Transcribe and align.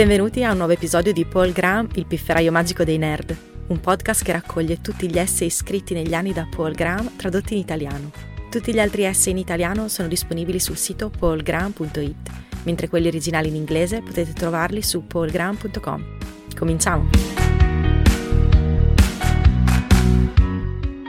Benvenuti 0.00 0.42
a 0.44 0.52
un 0.52 0.56
nuovo 0.56 0.72
episodio 0.72 1.12
di 1.12 1.26
Paul 1.26 1.52
Graham, 1.52 1.86
il 1.96 2.06
pifferaio 2.06 2.50
magico 2.50 2.84
dei 2.84 2.96
nerd, 2.96 3.36
un 3.66 3.80
podcast 3.80 4.24
che 4.24 4.32
raccoglie 4.32 4.80
tutti 4.80 5.06
gli 5.10 5.18
essay 5.18 5.50
scritti 5.50 5.92
negli 5.92 6.14
anni 6.14 6.32
da 6.32 6.48
Paul 6.50 6.72
Graham 6.72 7.16
tradotti 7.16 7.52
in 7.52 7.60
italiano. 7.60 8.10
Tutti 8.48 8.72
gli 8.72 8.80
altri 8.80 9.04
essay 9.04 9.32
in 9.32 9.36
italiano 9.36 9.88
sono 9.88 10.08
disponibili 10.08 10.58
sul 10.58 10.78
sito 10.78 11.10
paulgraham.it, 11.10 12.30
mentre 12.62 12.88
quelli 12.88 13.08
originali 13.08 13.48
in 13.48 13.56
inglese 13.56 14.00
potete 14.00 14.32
trovarli 14.32 14.80
su 14.80 15.06
paulgraham.com. 15.06 16.16
Cominciamo! 16.56 17.10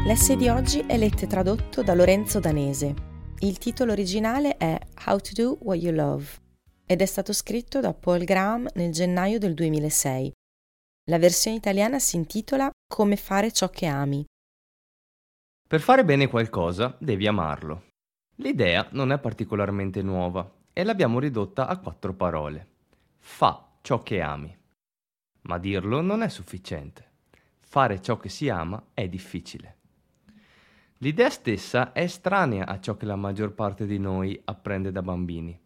L'essay 0.05 0.35
di 0.35 0.49
oggi 0.49 0.83
è 0.85 0.97
letto 0.97 1.23
e 1.23 1.27
tradotto 1.27 1.81
da 1.81 1.93
Lorenzo 1.93 2.41
Danese. 2.41 2.93
Il 3.39 3.57
titolo 3.57 3.93
originale 3.93 4.57
è 4.57 4.77
How 5.05 5.17
to 5.17 5.29
Do 5.33 5.57
What 5.61 5.81
You 5.81 5.93
Love 5.95 6.40
ed 6.91 6.99
è 6.99 7.05
stato 7.05 7.31
scritto 7.31 7.79
da 7.79 7.93
Paul 7.93 8.25
Graham 8.25 8.67
nel 8.73 8.91
gennaio 8.91 9.39
del 9.39 9.53
2006. 9.53 10.29
La 11.09 11.19
versione 11.19 11.55
italiana 11.55 11.99
si 11.99 12.17
intitola 12.17 12.69
Come 12.85 13.15
fare 13.15 13.53
ciò 13.53 13.69
che 13.69 13.85
ami. 13.85 14.25
Per 15.65 15.79
fare 15.79 16.03
bene 16.03 16.27
qualcosa 16.27 16.93
devi 16.99 17.27
amarlo. 17.27 17.91
L'idea 18.39 18.85
non 18.91 19.13
è 19.13 19.19
particolarmente 19.19 20.01
nuova 20.01 20.53
e 20.73 20.83
l'abbiamo 20.83 21.19
ridotta 21.19 21.67
a 21.67 21.77
quattro 21.77 22.13
parole. 22.13 22.67
Fa 23.19 23.69
ciò 23.79 24.03
che 24.03 24.19
ami. 24.19 24.53
Ma 25.43 25.57
dirlo 25.59 26.01
non 26.01 26.23
è 26.23 26.27
sufficiente. 26.27 27.09
Fare 27.61 28.01
ciò 28.01 28.17
che 28.17 28.27
si 28.27 28.49
ama 28.49 28.87
è 28.93 29.07
difficile. 29.07 29.77
L'idea 30.97 31.29
stessa 31.29 31.93
è 31.93 32.01
estranea 32.01 32.65
a 32.65 32.81
ciò 32.81 32.97
che 32.97 33.05
la 33.05 33.15
maggior 33.15 33.53
parte 33.53 33.85
di 33.85 33.97
noi 33.97 34.37
apprende 34.43 34.91
da 34.91 35.01
bambini. 35.01 35.57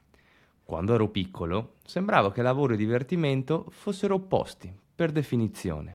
Quando 0.66 0.96
ero 0.96 1.10
piccolo, 1.10 1.76
sembrava 1.86 2.32
che 2.32 2.42
lavoro 2.42 2.74
e 2.74 2.78
divertimento 2.78 3.68
fossero 3.70 4.16
opposti, 4.16 4.76
per 4.96 5.12
definizione. 5.12 5.92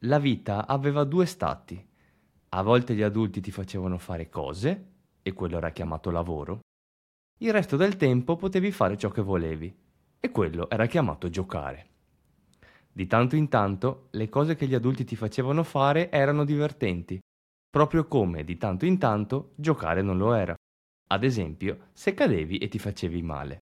La 0.00 0.18
vita 0.18 0.66
aveva 0.66 1.04
due 1.04 1.24
stati. 1.24 1.82
A 2.50 2.62
volte 2.62 2.94
gli 2.94 3.00
adulti 3.00 3.40
ti 3.40 3.50
facevano 3.50 3.96
fare 3.96 4.28
cose, 4.28 4.88
e 5.22 5.32
quello 5.32 5.56
era 5.56 5.70
chiamato 5.70 6.10
lavoro. 6.10 6.60
Il 7.38 7.50
resto 7.50 7.78
del 7.78 7.96
tempo 7.96 8.36
potevi 8.36 8.70
fare 8.70 8.98
ciò 8.98 9.08
che 9.10 9.22
volevi, 9.22 9.74
e 10.20 10.30
quello 10.30 10.68
era 10.68 10.84
chiamato 10.84 11.30
giocare. 11.30 11.88
Di 12.92 13.06
tanto 13.06 13.36
in 13.36 13.48
tanto 13.48 14.08
le 14.10 14.28
cose 14.28 14.54
che 14.54 14.66
gli 14.66 14.74
adulti 14.74 15.04
ti 15.04 15.16
facevano 15.16 15.62
fare 15.62 16.10
erano 16.10 16.44
divertenti, 16.44 17.18
proprio 17.70 18.06
come 18.06 18.44
di 18.44 18.58
tanto 18.58 18.84
in 18.84 18.98
tanto 18.98 19.52
giocare 19.54 20.02
non 20.02 20.18
lo 20.18 20.34
era 20.34 20.55
ad 21.08 21.24
esempio 21.24 21.88
se 21.92 22.14
cadevi 22.14 22.58
e 22.58 22.68
ti 22.68 22.78
facevi 22.78 23.22
male. 23.22 23.58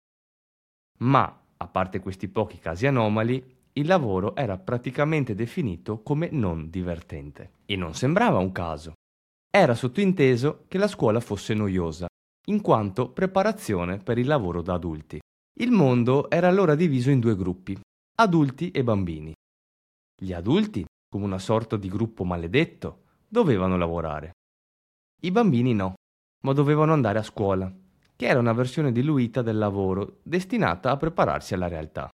Ma, 0.99 1.43
a 1.57 1.67
parte 1.67 2.01
questi 2.01 2.29
pochi 2.29 2.59
casi 2.59 2.87
anomali, 2.87 3.53
il 3.73 3.87
lavoro 3.87 4.37
era 4.37 4.57
praticamente 4.57 5.35
definito 5.35 6.01
come 6.01 6.29
non 6.31 6.71
divertente. 6.71 7.53
E 7.67 7.77
non 7.77 7.95
sembrava 7.95 8.39
un 8.39 8.53
caso. 8.53 8.93
Era 9.51 9.75
sottointeso 9.75 10.65
che 10.69 10.79
la 10.79 10.89
scuola 10.89 11.21
fosse 11.21 11.55
noiosa, 11.55 12.07
in 12.47 12.61
quanto 12.61 13.11
preparazione 13.11 13.99
per 13.99 14.19
il 14.19 14.27
lavoro 14.27 14.63
da 14.63 14.75
adulti. 14.75 15.19
Il 15.59 15.71
mondo 15.71 16.31
era 16.31 16.49
allora 16.49 16.75
diviso 16.75 17.11
in 17.11 17.21
due 17.21 17.37
gruppi, 17.37 17.79
adulti 18.17 18.71
e 18.71 18.85
bambini. 18.85 19.33
Gli 20.21 20.33
adulti, 20.33 20.85
come 21.09 21.25
una 21.25 21.39
sorta 21.39 21.77
di 21.77 21.89
gruppo 21.89 22.25
maledetto, 22.25 23.03
dovevano 23.29 23.77
lavorare. 23.77 24.33
I 25.23 25.31
bambini 25.31 25.75
no 25.75 25.95
ma 26.45 26.53
dovevano 26.53 26.93
andare 26.93 27.19
a 27.19 27.23
scuola, 27.23 27.73
che 28.17 28.27
era 28.27 28.39
una 28.39 28.53
versione 28.53 28.93
diluita 28.93 29.43
del 29.43 29.59
lavoro 29.59 30.21
destinata 30.23 30.91
a 30.91 30.97
prepararsi 30.97 31.55
alla 31.55 31.69
realtà. 31.69 32.09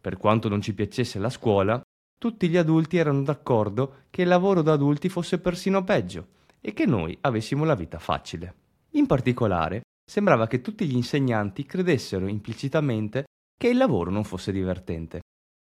Per 0.00 0.16
quanto 0.16 0.48
non 0.48 0.62
ci 0.62 0.72
piacesse 0.72 1.18
la 1.18 1.30
scuola, 1.30 1.80
tutti 2.18 2.48
gli 2.48 2.56
adulti 2.56 2.96
erano 2.96 3.22
d'accordo 3.22 4.04
che 4.10 4.22
il 4.22 4.28
lavoro 4.28 4.62
da 4.62 4.72
adulti 4.72 5.08
fosse 5.08 5.38
persino 5.38 5.84
peggio 5.84 6.38
e 6.60 6.72
che 6.72 6.86
noi 6.86 7.16
avessimo 7.22 7.64
la 7.64 7.74
vita 7.74 7.98
facile. 7.98 8.54
In 8.90 9.06
particolare, 9.06 9.82
sembrava 10.04 10.46
che 10.46 10.60
tutti 10.60 10.86
gli 10.86 10.94
insegnanti 10.94 11.64
credessero 11.64 12.26
implicitamente 12.26 13.24
che 13.56 13.68
il 13.68 13.76
lavoro 13.76 14.10
non 14.10 14.24
fosse 14.24 14.52
divertente. 14.52 15.20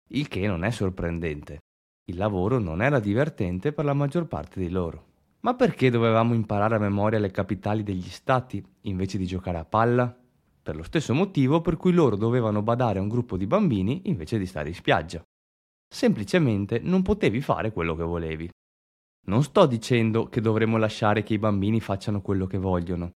Il 0.10 0.28
che 0.28 0.46
non 0.48 0.64
è 0.64 0.72
sorprendente. 0.72 1.60
Il 2.06 2.18
lavoro 2.18 2.60
non 2.60 2.82
era 2.82 3.00
divertente 3.00 3.72
per 3.72 3.86
la 3.86 3.94
maggior 3.94 4.28
parte 4.28 4.60
di 4.60 4.70
loro. 4.70 5.11
Ma 5.42 5.56
perché 5.56 5.90
dovevamo 5.90 6.36
imparare 6.36 6.76
a 6.76 6.80
memoria 6.80 7.18
le 7.18 7.32
capitali 7.32 7.82
degli 7.82 8.10
stati 8.10 8.64
invece 8.82 9.18
di 9.18 9.26
giocare 9.26 9.58
a 9.58 9.66
palla? 9.66 10.16
Per 10.64 10.76
lo 10.76 10.84
stesso 10.84 11.16
motivo 11.16 11.62
per 11.62 11.78
cui 11.78 11.94
loro 11.94 12.16
dovevano 12.16 12.62
badare 12.62 13.00
a 13.00 13.02
un 13.02 13.08
gruppo 13.08 13.38
di 13.38 13.48
bambini 13.48 14.04
invece 14.06 14.38
di 14.38 14.46
stare 14.46 14.70
in 14.70 14.76
spiaggia. 14.76 15.24
Semplicemente 15.92 16.80
non 16.80 17.02
potevi 17.02 17.42
fare 17.42 17.72
quello 17.72 17.96
che 17.96 18.04
volevi. 18.04 18.50
Non 19.26 19.42
sto 19.42 19.66
dicendo 19.66 20.30
che 20.30 20.42
dovremmo 20.42 20.78
lasciare 20.78 21.24
che 21.24 21.34
i 21.34 21.40
bambini 21.40 21.80
facciano 21.80 22.22
quello 22.22 22.46
che 22.46 22.60
vogliono. 22.60 23.10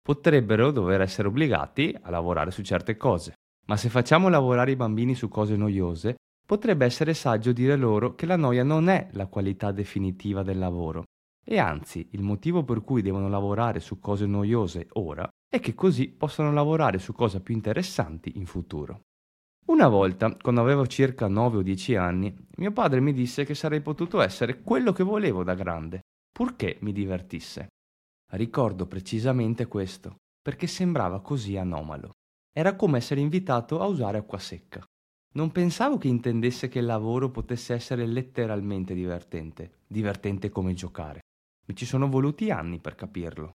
Potrebbero 0.00 0.70
dover 0.70 1.00
essere 1.00 1.26
obbligati 1.26 1.96
a 2.00 2.10
lavorare 2.10 2.52
su 2.52 2.62
certe 2.62 2.96
cose, 2.96 3.34
ma 3.66 3.76
se 3.76 3.88
facciamo 3.88 4.28
lavorare 4.28 4.70
i 4.70 4.76
bambini 4.76 5.16
su 5.16 5.26
cose 5.26 5.56
noiose, 5.56 6.14
potrebbe 6.46 6.84
essere 6.84 7.12
saggio 7.12 7.50
dire 7.50 7.74
loro 7.74 8.14
che 8.14 8.24
la 8.24 8.36
noia 8.36 8.62
non 8.62 8.88
è 8.88 9.08
la 9.12 9.26
qualità 9.26 9.72
definitiva 9.72 10.44
del 10.44 10.58
lavoro, 10.58 11.02
e 11.48 11.58
anzi, 11.58 12.08
il 12.10 12.22
motivo 12.22 12.64
per 12.64 12.82
cui 12.82 13.02
devono 13.02 13.28
lavorare 13.28 13.78
su 13.78 14.00
cose 14.00 14.26
noiose 14.26 14.88
ora 14.94 15.28
è 15.48 15.60
che 15.60 15.74
così 15.74 16.08
possano 16.08 16.52
lavorare 16.52 16.98
su 16.98 17.12
cose 17.12 17.40
più 17.40 17.54
interessanti 17.54 18.32
in 18.36 18.46
futuro. 18.46 19.02
Una 19.66 19.86
volta, 19.86 20.36
quando 20.36 20.60
avevo 20.60 20.88
circa 20.88 21.28
9 21.28 21.58
o 21.58 21.62
10 21.62 21.94
anni, 21.94 22.36
mio 22.56 22.72
padre 22.72 22.98
mi 22.98 23.12
disse 23.12 23.44
che 23.44 23.54
sarei 23.54 23.80
potuto 23.80 24.20
essere 24.20 24.60
quello 24.60 24.92
che 24.92 25.04
volevo 25.04 25.44
da 25.44 25.54
grande, 25.54 26.00
purché 26.32 26.78
mi 26.80 26.90
divertisse. 26.90 27.68
Ricordo 28.32 28.86
precisamente 28.86 29.66
questo, 29.66 30.16
perché 30.42 30.66
sembrava 30.66 31.20
così 31.20 31.56
anomalo. 31.56 32.10
Era 32.52 32.74
come 32.74 32.98
essere 32.98 33.20
invitato 33.20 33.80
a 33.80 33.86
usare 33.86 34.18
acqua 34.18 34.38
secca. 34.38 34.84
Non 35.34 35.52
pensavo 35.52 35.96
che 35.96 36.08
intendesse 36.08 36.66
che 36.66 36.80
il 36.80 36.86
lavoro 36.86 37.30
potesse 37.30 37.72
essere 37.72 38.04
letteralmente 38.04 38.94
divertente, 38.94 39.82
divertente 39.86 40.48
come 40.48 40.74
giocare. 40.74 41.20
Mi 41.66 41.74
ci 41.74 41.84
sono 41.84 42.08
voluti 42.08 42.50
anni 42.50 42.78
per 42.78 42.94
capirlo. 42.94 43.52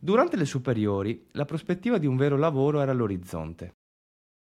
Durante 0.00 0.36
le 0.36 0.44
superiori, 0.44 1.28
la 1.32 1.44
prospettiva 1.44 1.98
di 1.98 2.06
un 2.06 2.16
vero 2.16 2.36
lavoro 2.36 2.80
era 2.80 2.92
all'orizzonte. 2.92 3.74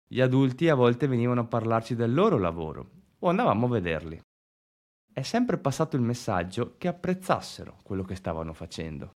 Gli 0.08 0.22
adulti 0.22 0.70
a 0.70 0.76
volte 0.76 1.08
venivano 1.08 1.42
a 1.42 1.46
parlarci 1.46 1.96
del 1.96 2.14
loro 2.14 2.38
lavoro 2.38 2.92
o 3.20 3.30
andavamo 3.30 3.66
a 3.66 3.70
vederli. 3.70 4.22
È 5.12 5.22
sempre 5.22 5.58
passato 5.58 5.96
il 5.96 6.02
messaggio 6.02 6.76
che 6.78 6.88
apprezzassero 6.88 7.80
quello 7.84 8.04
che 8.04 8.16
stavano 8.16 8.54
facendo. 8.54 9.12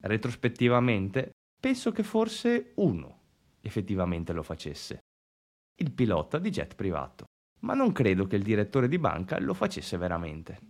Retrospettivamente, 0.00 1.30
penso 1.60 1.92
che 1.92 2.02
forse 2.02 2.72
uno 2.76 3.20
effettivamente 3.60 4.32
lo 4.32 4.42
facesse. 4.42 4.98
Il 5.76 5.92
pilota 5.92 6.38
di 6.38 6.50
jet 6.50 6.74
privato. 6.74 7.26
Ma 7.60 7.74
non 7.74 7.92
credo 7.92 8.26
che 8.26 8.36
il 8.36 8.42
direttore 8.42 8.88
di 8.88 8.98
banca 8.98 9.40
lo 9.40 9.54
facesse 9.54 9.96
veramente. 9.96 10.67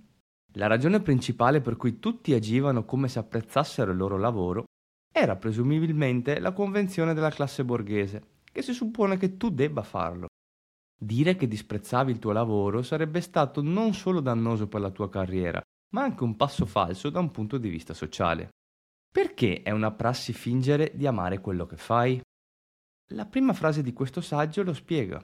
La 0.59 0.67
ragione 0.67 1.01
principale 1.01 1.61
per 1.61 1.77
cui 1.77 2.01
tutti 2.01 2.35
agivano 2.35 2.85
come 2.85 3.07
se 3.07 3.21
apprezzassero 3.21 3.93
il 3.93 3.97
loro 3.97 4.19
lavoro 4.19 4.65
era 5.13 5.37
presumibilmente 5.37 6.41
la 6.41 6.53
convenzione 6.53 7.15
della 7.15 7.31
classe 7.31 7.65
borghese, 7.65 8.41
che 8.43 8.63
si 8.63 8.73
suppone 8.73 9.17
che 9.19 9.37
tu 9.37 9.51
debba 9.51 9.85
farlo. 9.85 10.27
Dire 11.01 11.37
che 11.37 11.47
disprezzavi 11.47 12.11
il 12.11 12.19
tuo 12.19 12.33
lavoro 12.33 12.83
sarebbe 12.83 13.21
stato 13.21 13.63
non 13.63 13.95
solo 13.95 14.19
dannoso 14.21 14.67
per 14.67 14.81
la 14.81 14.91
tua 14.91 15.09
carriera, 15.09 15.63
ma 15.91 16.03
anche 16.03 16.25
un 16.25 16.35
passo 16.35 16.67
falso 16.67 17.09
da 17.09 17.21
un 17.21 17.31
punto 17.31 17.57
di 17.57 17.69
vista 17.69 17.95
sociale. 17.95 18.49
Perché 19.13 19.63
è 19.63 19.71
una 19.71 19.93
prassi 19.93 20.33
fingere 20.33 20.91
di 20.93 21.07
amare 21.07 21.41
quello 21.41 21.67
che 21.67 21.77
fai? 21.77 22.21
La 23.13 23.27
prima 23.27 23.53
frase 23.53 23.81
di 23.81 23.93
questo 23.93 24.21
saggio 24.21 24.65
lo 24.65 24.73
spiega. 24.73 25.23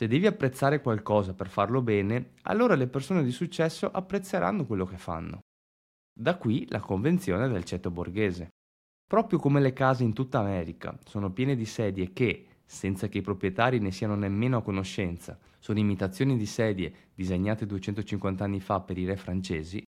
Se 0.00 0.06
devi 0.06 0.26
apprezzare 0.26 0.80
qualcosa 0.80 1.34
per 1.34 1.50
farlo 1.50 1.82
bene, 1.82 2.30
allora 2.44 2.74
le 2.74 2.86
persone 2.86 3.22
di 3.22 3.30
successo 3.30 3.86
apprezzeranno 3.90 4.64
quello 4.64 4.86
che 4.86 4.96
fanno. 4.96 5.40
Da 6.18 6.38
qui 6.38 6.66
la 6.70 6.80
convenzione 6.80 7.48
del 7.48 7.64
ceto 7.64 7.90
borghese. 7.90 8.48
Proprio 9.06 9.38
come 9.38 9.60
le 9.60 9.74
case 9.74 10.02
in 10.02 10.14
tutta 10.14 10.38
America 10.38 10.98
sono 11.04 11.30
piene 11.30 11.54
di 11.54 11.66
sedie 11.66 12.14
che, 12.14 12.46
senza 12.64 13.08
che 13.08 13.18
i 13.18 13.20
proprietari 13.20 13.78
ne 13.78 13.90
siano 13.90 14.14
nemmeno 14.14 14.56
a 14.56 14.62
conoscenza, 14.62 15.38
sono 15.58 15.78
imitazioni 15.78 16.38
di 16.38 16.46
sedie 16.46 17.10
disegnate 17.14 17.66
250 17.66 18.42
anni 18.42 18.60
fa 18.60 18.80
per 18.80 18.96
i 18.96 19.04
re 19.04 19.16
francesi, 19.16 19.82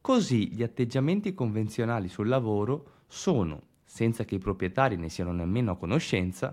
così 0.00 0.54
gli 0.54 0.62
atteggiamenti 0.62 1.34
convenzionali 1.34 2.06
sul 2.06 2.28
lavoro 2.28 3.00
sono, 3.08 3.62
senza 3.82 4.24
che 4.24 4.36
i 4.36 4.38
proprietari 4.38 4.94
ne 4.94 5.08
siano 5.08 5.32
nemmeno 5.32 5.72
a 5.72 5.76
conoscenza, 5.76 6.52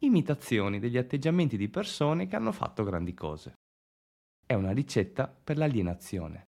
imitazioni 0.00 0.78
degli 0.78 0.98
atteggiamenti 0.98 1.56
di 1.56 1.68
persone 1.68 2.26
che 2.26 2.36
hanno 2.36 2.52
fatto 2.52 2.84
grandi 2.84 3.14
cose. 3.14 3.54
È 4.46 4.54
una 4.54 4.72
ricetta 4.72 5.26
per 5.26 5.56
l'alienazione. 5.56 6.44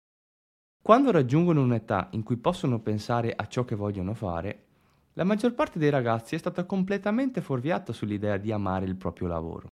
Quando 0.82 1.10
raggiungono 1.10 1.62
un'età 1.62 2.08
in 2.12 2.22
cui 2.22 2.36
possono 2.36 2.80
pensare 2.80 3.34
a 3.34 3.46
ciò 3.46 3.64
che 3.64 3.74
vogliono 3.74 4.14
fare, 4.14 4.66
la 5.14 5.24
maggior 5.24 5.54
parte 5.54 5.78
dei 5.78 5.90
ragazzi 5.90 6.34
è 6.34 6.38
stata 6.38 6.64
completamente 6.64 7.40
fuorviata 7.40 7.92
sull'idea 7.92 8.36
di 8.36 8.52
amare 8.52 8.86
il 8.86 8.96
proprio 8.96 9.26
lavoro. 9.26 9.68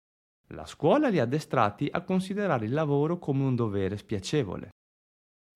La 0.49 0.67
scuola 0.67 1.09
li 1.09 1.19
ha 1.19 1.25
addestrati 1.25 1.89
a 1.91 2.03
considerare 2.03 2.67
il 2.67 2.73
lavoro 2.73 3.19
come 3.19 3.43
un 3.43 3.57
dovere 3.57 3.97
spiacevole. 3.97 4.69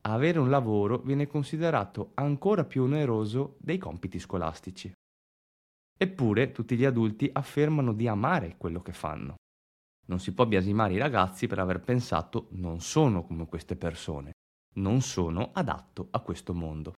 Avere 0.03 0.39
un 0.39 0.51
lavoro 0.51 0.99
viene 0.99 1.27
considerato 1.27 2.13
ancora 2.15 2.65
più 2.65 2.85
oneroso 2.85 3.57
dei 3.59 3.79
compiti 3.79 4.19
scolastici. 4.19 4.93
Eppure 5.99 6.53
tutti 6.53 6.77
gli 6.77 6.85
adulti 6.85 7.31
affermano 7.33 7.95
di 7.95 8.07
amare 8.07 8.57
quello 8.59 8.83
che 8.83 8.93
fanno. 8.93 9.37
Non 10.09 10.21
si 10.21 10.35
può 10.35 10.45
biasimare 10.45 10.93
i 10.93 10.99
ragazzi 10.99 11.47
per 11.47 11.59
aver 11.59 11.81
pensato 11.81 12.49
non 12.51 12.81
sono 12.81 13.25
come 13.25 13.47
queste 13.47 13.77
persone, 13.77 14.33
non 14.75 15.01
sono 15.01 15.51
adatto 15.55 16.09
a 16.11 16.21
questo 16.21 16.53
mondo. 16.53 16.93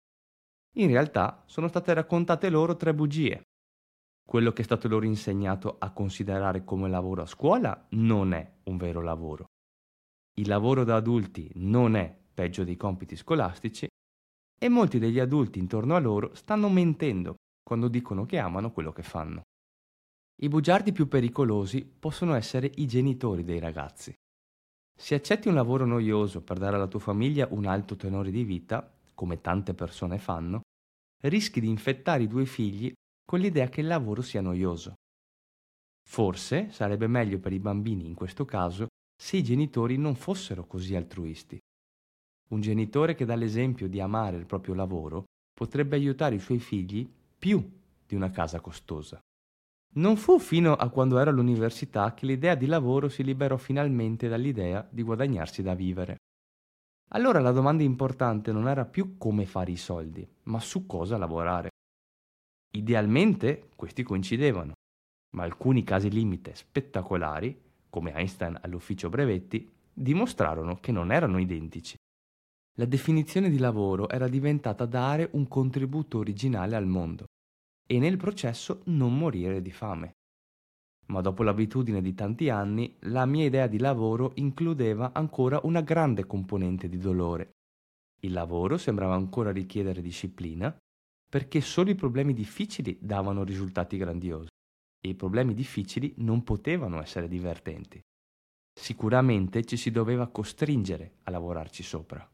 In 0.77 0.87
realtà 0.87 1.43
sono 1.45 1.67
state 1.67 1.93
raccontate 1.93 2.49
loro 2.49 2.75
tre 2.75 2.93
bugie. 2.93 3.41
Quello 4.27 4.51
che 4.51 4.61
è 4.61 4.65
stato 4.65 4.87
loro 4.87 5.05
insegnato 5.05 5.77
a 5.79 5.91
considerare 5.91 6.63
come 6.63 6.89
lavoro 6.89 7.21
a 7.21 7.27
scuola 7.27 7.87
non 7.91 8.33
è 8.33 8.51
un 8.63 8.77
vero 8.77 9.01
lavoro. 9.01 9.45
Il 10.39 10.47
lavoro 10.47 10.83
da 10.83 10.95
adulti 10.95 11.49
non 11.55 11.95
è 11.95 12.13
peggio 12.33 12.63
dei 12.63 12.75
compiti 12.75 13.15
scolastici 13.15 13.87
e 14.59 14.69
molti 14.69 14.99
degli 14.99 15.19
adulti 15.19 15.59
intorno 15.59 15.95
a 15.95 15.99
loro 15.99 16.33
stanno 16.35 16.67
mentendo 16.67 17.35
quando 17.67 17.89
dicono 17.89 18.25
che 18.25 18.37
amano 18.37 18.71
quello 18.71 18.93
che 18.93 19.03
fanno. 19.03 19.41
I 20.41 20.47
bugiardi 20.47 20.93
più 20.93 21.09
pericolosi 21.09 21.83
possono 21.83 22.33
essere 22.33 22.71
i 22.75 22.87
genitori 22.87 23.43
dei 23.43 23.59
ragazzi. 23.59 24.13
Se 24.97 25.15
accetti 25.15 25.49
un 25.49 25.53
lavoro 25.53 25.85
noioso 25.85 26.41
per 26.41 26.59
dare 26.59 26.77
alla 26.77 26.87
tua 26.87 27.01
famiglia 27.01 27.45
un 27.51 27.65
alto 27.65 27.97
tenore 27.97 28.31
di 28.31 28.45
vita, 28.45 28.89
come 29.13 29.41
tante 29.41 29.73
persone 29.73 30.17
fanno, 30.17 30.61
rischi 31.23 31.59
di 31.59 31.67
infettare 31.67 32.23
i 32.23 32.29
due 32.29 32.45
figli 32.45 32.89
con 33.25 33.41
l'idea 33.41 33.67
che 33.67 33.81
il 33.81 33.87
lavoro 33.87 34.21
sia 34.21 34.39
noioso. 34.39 34.93
Forse 36.07 36.71
sarebbe 36.71 37.07
meglio 37.07 37.37
per 37.37 37.51
i 37.51 37.59
bambini 37.59 38.05
in 38.05 38.13
questo 38.13 38.45
caso 38.45 38.87
se 39.13 39.35
i 39.35 39.43
genitori 39.43 39.97
non 39.97 40.15
fossero 40.15 40.65
così 40.65 40.95
altruisti. 40.95 41.57
Un 42.51 42.61
genitore 42.61 43.13
che 43.13 43.25
dà 43.25 43.35
l'esempio 43.35 43.89
di 43.89 43.99
amare 43.99 44.37
il 44.37 44.45
proprio 44.45 44.73
lavoro 44.73 45.25
potrebbe 45.53 45.97
aiutare 45.97 46.35
i 46.35 46.39
suoi 46.39 46.59
figli 46.59 47.15
più 47.37 47.63
di 48.05 48.15
una 48.15 48.31
casa 48.31 48.59
costosa. 48.59 49.19
Non 49.95 50.17
fu 50.17 50.39
fino 50.39 50.73
a 50.73 50.89
quando 50.89 51.17
ero 51.17 51.29
all'università 51.29 52.13
che 52.13 52.25
l'idea 52.25 52.55
di 52.55 52.65
lavoro 52.65 53.09
si 53.09 53.23
liberò 53.23 53.57
finalmente 53.57 54.27
dall'idea 54.27 54.87
di 54.89 55.01
guadagnarsi 55.01 55.61
da 55.61 55.73
vivere. 55.73 56.17
Allora 57.11 57.39
la 57.39 57.51
domanda 57.51 57.83
importante 57.83 58.51
non 58.51 58.67
era 58.67 58.85
più 58.85 59.17
come 59.17 59.45
fare 59.45 59.71
i 59.71 59.77
soldi, 59.77 60.27
ma 60.43 60.59
su 60.59 60.85
cosa 60.85 61.17
lavorare. 61.17 61.69
Idealmente 62.73 63.69
questi 63.75 64.03
coincidevano, 64.03 64.73
ma 65.35 65.43
alcuni 65.43 65.83
casi 65.83 66.09
limite 66.09 66.53
spettacolari, 66.53 67.59
come 67.89 68.13
Einstein 68.13 68.59
all'ufficio 68.61 69.09
brevetti, 69.09 69.71
dimostrarono 69.93 70.79
che 70.79 70.91
non 70.91 71.11
erano 71.11 71.39
identici. 71.39 71.95
La 72.79 72.85
definizione 72.85 73.49
di 73.49 73.57
lavoro 73.57 74.07
era 74.07 74.27
diventata 74.27 74.85
dare 74.85 75.29
un 75.31 75.47
contributo 75.47 76.19
originale 76.19 76.75
al 76.75 76.85
mondo 76.85 77.25
e 77.87 77.97
nel 77.97 78.17
processo 78.17 78.81
non 78.85 79.17
morire 79.17 79.63
di 79.63 79.71
fame. 79.71 80.11
Ma 81.07 81.21
dopo 81.21 81.41
l'abitudine 81.41 82.01
di 82.01 82.13
tanti 82.13 82.49
anni, 82.49 82.95
la 83.01 83.25
mia 83.25 83.45
idea 83.45 83.65
di 83.65 83.79
lavoro 83.79 84.33
includeva 84.35 85.11
ancora 85.13 85.59
una 85.63 85.81
grande 85.81 86.27
componente 86.27 86.87
di 86.87 86.99
dolore. 86.99 87.49
Il 88.19 88.33
lavoro 88.33 88.77
sembrava 88.77 89.15
ancora 89.15 89.51
richiedere 89.51 90.01
disciplina, 90.01 90.75
perché 91.27 91.61
solo 91.61 91.89
i 91.89 91.95
problemi 91.95 92.33
difficili 92.33 92.99
davano 93.01 93.43
risultati 93.43 93.97
grandiosi 93.97 94.49
e 95.01 95.09
i 95.09 95.15
problemi 95.15 95.55
difficili 95.55 96.13
non 96.17 96.43
potevano 96.43 97.01
essere 97.01 97.27
divertenti. 97.27 97.99
Sicuramente 98.71 99.65
ci 99.65 99.77
si 99.77 99.89
doveva 99.89 100.27
costringere 100.27 101.13
a 101.23 101.31
lavorarci 101.31 101.81
sopra. 101.81 102.29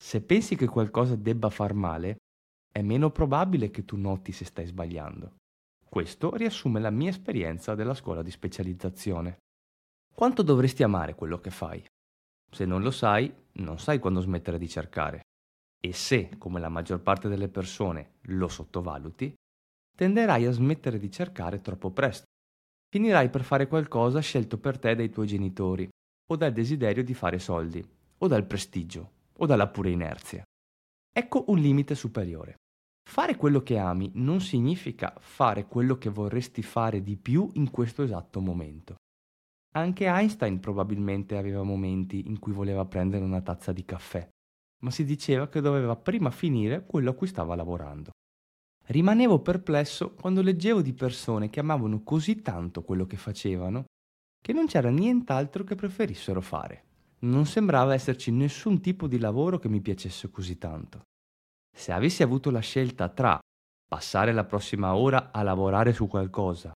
Se 0.00 0.22
pensi 0.22 0.54
che 0.54 0.66
qualcosa 0.66 1.16
debba 1.16 1.50
far 1.50 1.74
male, 1.74 2.18
è 2.70 2.82
meno 2.82 3.10
probabile 3.10 3.70
che 3.70 3.84
tu 3.84 3.96
noti 3.96 4.30
se 4.30 4.44
stai 4.44 4.66
sbagliando. 4.66 5.36
Questo 5.88 6.34
riassume 6.36 6.80
la 6.80 6.90
mia 6.90 7.10
esperienza 7.10 7.74
della 7.74 7.94
scuola 7.94 8.22
di 8.22 8.30
specializzazione. 8.30 9.38
Quanto 10.14 10.42
dovresti 10.42 10.82
amare 10.82 11.14
quello 11.14 11.40
che 11.40 11.50
fai? 11.50 11.84
Se 12.50 12.64
non 12.64 12.82
lo 12.82 12.90
sai, 12.90 13.32
non 13.54 13.78
sai 13.78 13.98
quando 13.98 14.20
smettere 14.20 14.58
di 14.58 14.68
cercare. 14.68 15.22
E 15.80 15.92
se, 15.92 16.30
come 16.38 16.60
la 16.60 16.68
maggior 16.68 17.00
parte 17.00 17.28
delle 17.28 17.48
persone, 17.48 18.14
lo 18.22 18.48
sottovaluti, 18.48 19.34
tenderai 19.96 20.46
a 20.46 20.52
smettere 20.52 20.98
di 20.98 21.10
cercare 21.10 21.60
troppo 21.60 21.90
presto. 21.90 22.26
Finirai 22.90 23.28
per 23.30 23.42
fare 23.42 23.66
qualcosa 23.66 24.20
scelto 24.20 24.58
per 24.58 24.78
te 24.78 24.94
dai 24.94 25.10
tuoi 25.10 25.26
genitori, 25.26 25.88
o 26.30 26.36
dal 26.36 26.52
desiderio 26.52 27.02
di 27.02 27.14
fare 27.14 27.38
soldi, 27.38 27.84
o 28.18 28.26
dal 28.26 28.46
prestigio, 28.46 29.17
o 29.38 29.46
dalla 29.46 29.68
pura 29.68 29.88
inerzia. 29.88 30.42
Ecco 31.12 31.44
un 31.48 31.58
limite 31.58 31.94
superiore. 31.94 32.56
Fare 33.08 33.36
quello 33.36 33.62
che 33.62 33.78
ami 33.78 34.10
non 34.14 34.40
significa 34.40 35.14
fare 35.18 35.66
quello 35.66 35.96
che 35.96 36.10
vorresti 36.10 36.62
fare 36.62 37.02
di 37.02 37.16
più 37.16 37.48
in 37.54 37.70
questo 37.70 38.02
esatto 38.02 38.40
momento. 38.40 38.96
Anche 39.74 40.04
Einstein 40.04 40.60
probabilmente 40.60 41.36
aveva 41.36 41.62
momenti 41.62 42.26
in 42.26 42.38
cui 42.38 42.52
voleva 42.52 42.84
prendere 42.84 43.24
una 43.24 43.40
tazza 43.40 43.72
di 43.72 43.84
caffè, 43.84 44.28
ma 44.82 44.90
si 44.90 45.04
diceva 45.04 45.48
che 45.48 45.60
doveva 45.60 45.96
prima 45.96 46.30
finire 46.30 46.84
quello 46.84 47.10
a 47.10 47.14
cui 47.14 47.26
stava 47.26 47.54
lavorando. 47.54 48.10
Rimanevo 48.86 49.40
perplesso 49.40 50.14
quando 50.14 50.42
leggevo 50.42 50.82
di 50.82 50.94
persone 50.94 51.50
che 51.50 51.60
amavano 51.60 52.02
così 52.02 52.40
tanto 52.42 52.82
quello 52.82 53.06
che 53.06 53.16
facevano 53.16 53.84
che 54.40 54.52
non 54.52 54.66
c'era 54.66 54.88
nient'altro 54.88 55.64
che 55.64 55.74
preferissero 55.74 56.40
fare 56.40 56.87
non 57.20 57.46
sembrava 57.46 57.94
esserci 57.94 58.30
nessun 58.30 58.80
tipo 58.80 59.06
di 59.06 59.18
lavoro 59.18 59.58
che 59.58 59.68
mi 59.68 59.80
piacesse 59.80 60.30
così 60.30 60.58
tanto. 60.58 61.02
Se 61.76 61.92
avessi 61.92 62.22
avuto 62.22 62.50
la 62.50 62.60
scelta 62.60 63.08
tra 63.08 63.38
passare 63.88 64.32
la 64.32 64.44
prossima 64.44 64.94
ora 64.94 65.30
a 65.32 65.42
lavorare 65.42 65.92
su 65.92 66.06
qualcosa 66.06 66.72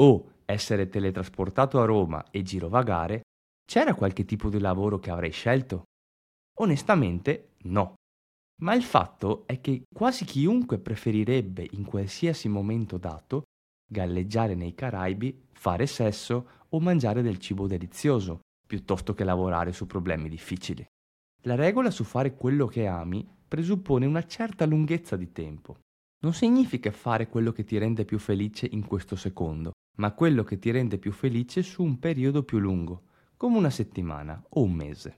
o 0.00 0.32
essere 0.44 0.88
teletrasportato 0.88 1.80
a 1.80 1.84
Roma 1.84 2.30
e 2.30 2.42
girovagare, 2.42 3.22
c'era 3.64 3.94
qualche 3.94 4.24
tipo 4.24 4.48
di 4.48 4.58
lavoro 4.58 4.98
che 4.98 5.10
avrei 5.10 5.30
scelto? 5.30 5.84
Onestamente 6.58 7.54
no. 7.64 7.94
Ma 8.62 8.74
il 8.74 8.82
fatto 8.82 9.44
è 9.46 9.60
che 9.60 9.84
quasi 9.92 10.24
chiunque 10.24 10.78
preferirebbe 10.78 11.66
in 11.72 11.84
qualsiasi 11.84 12.48
momento 12.48 12.98
dato 12.98 13.42
galleggiare 13.86 14.54
nei 14.54 14.74
Caraibi, 14.74 15.48
fare 15.52 15.86
sesso 15.86 16.48
o 16.68 16.80
mangiare 16.80 17.22
del 17.22 17.38
cibo 17.38 17.66
delizioso, 17.66 18.40
piuttosto 18.74 19.14
che 19.14 19.22
lavorare 19.22 19.72
su 19.72 19.86
problemi 19.86 20.28
difficili. 20.28 20.84
La 21.42 21.54
regola 21.54 21.92
su 21.92 22.02
fare 22.02 22.34
quello 22.34 22.66
che 22.66 22.88
ami 22.88 23.24
presuppone 23.46 24.04
una 24.04 24.26
certa 24.26 24.66
lunghezza 24.66 25.14
di 25.14 25.30
tempo. 25.30 25.78
Non 26.24 26.34
significa 26.34 26.90
fare 26.90 27.28
quello 27.28 27.52
che 27.52 27.62
ti 27.62 27.78
rende 27.78 28.04
più 28.04 28.18
felice 28.18 28.66
in 28.68 28.84
questo 28.84 29.14
secondo, 29.14 29.74
ma 29.98 30.10
quello 30.10 30.42
che 30.42 30.58
ti 30.58 30.72
rende 30.72 30.98
più 30.98 31.12
felice 31.12 31.62
su 31.62 31.84
un 31.84 32.00
periodo 32.00 32.42
più 32.42 32.58
lungo, 32.58 33.02
come 33.36 33.58
una 33.58 33.70
settimana 33.70 34.42
o 34.48 34.62
un 34.64 34.72
mese. 34.72 35.14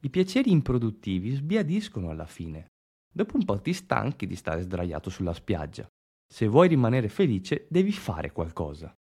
I 0.00 0.10
piaceri 0.10 0.50
improduttivi 0.50 1.30
sbiadiscono 1.30 2.10
alla 2.10 2.26
fine. 2.26 2.66
Dopo 3.10 3.38
un 3.38 3.46
po' 3.46 3.62
ti 3.62 3.72
stanchi 3.72 4.26
di 4.26 4.36
stare 4.36 4.60
sdraiato 4.60 5.08
sulla 5.08 5.32
spiaggia. 5.32 5.88
Se 6.30 6.46
vuoi 6.46 6.68
rimanere 6.68 7.08
felice, 7.08 7.66
devi 7.70 7.92
fare 7.92 8.30
qualcosa. 8.30 8.92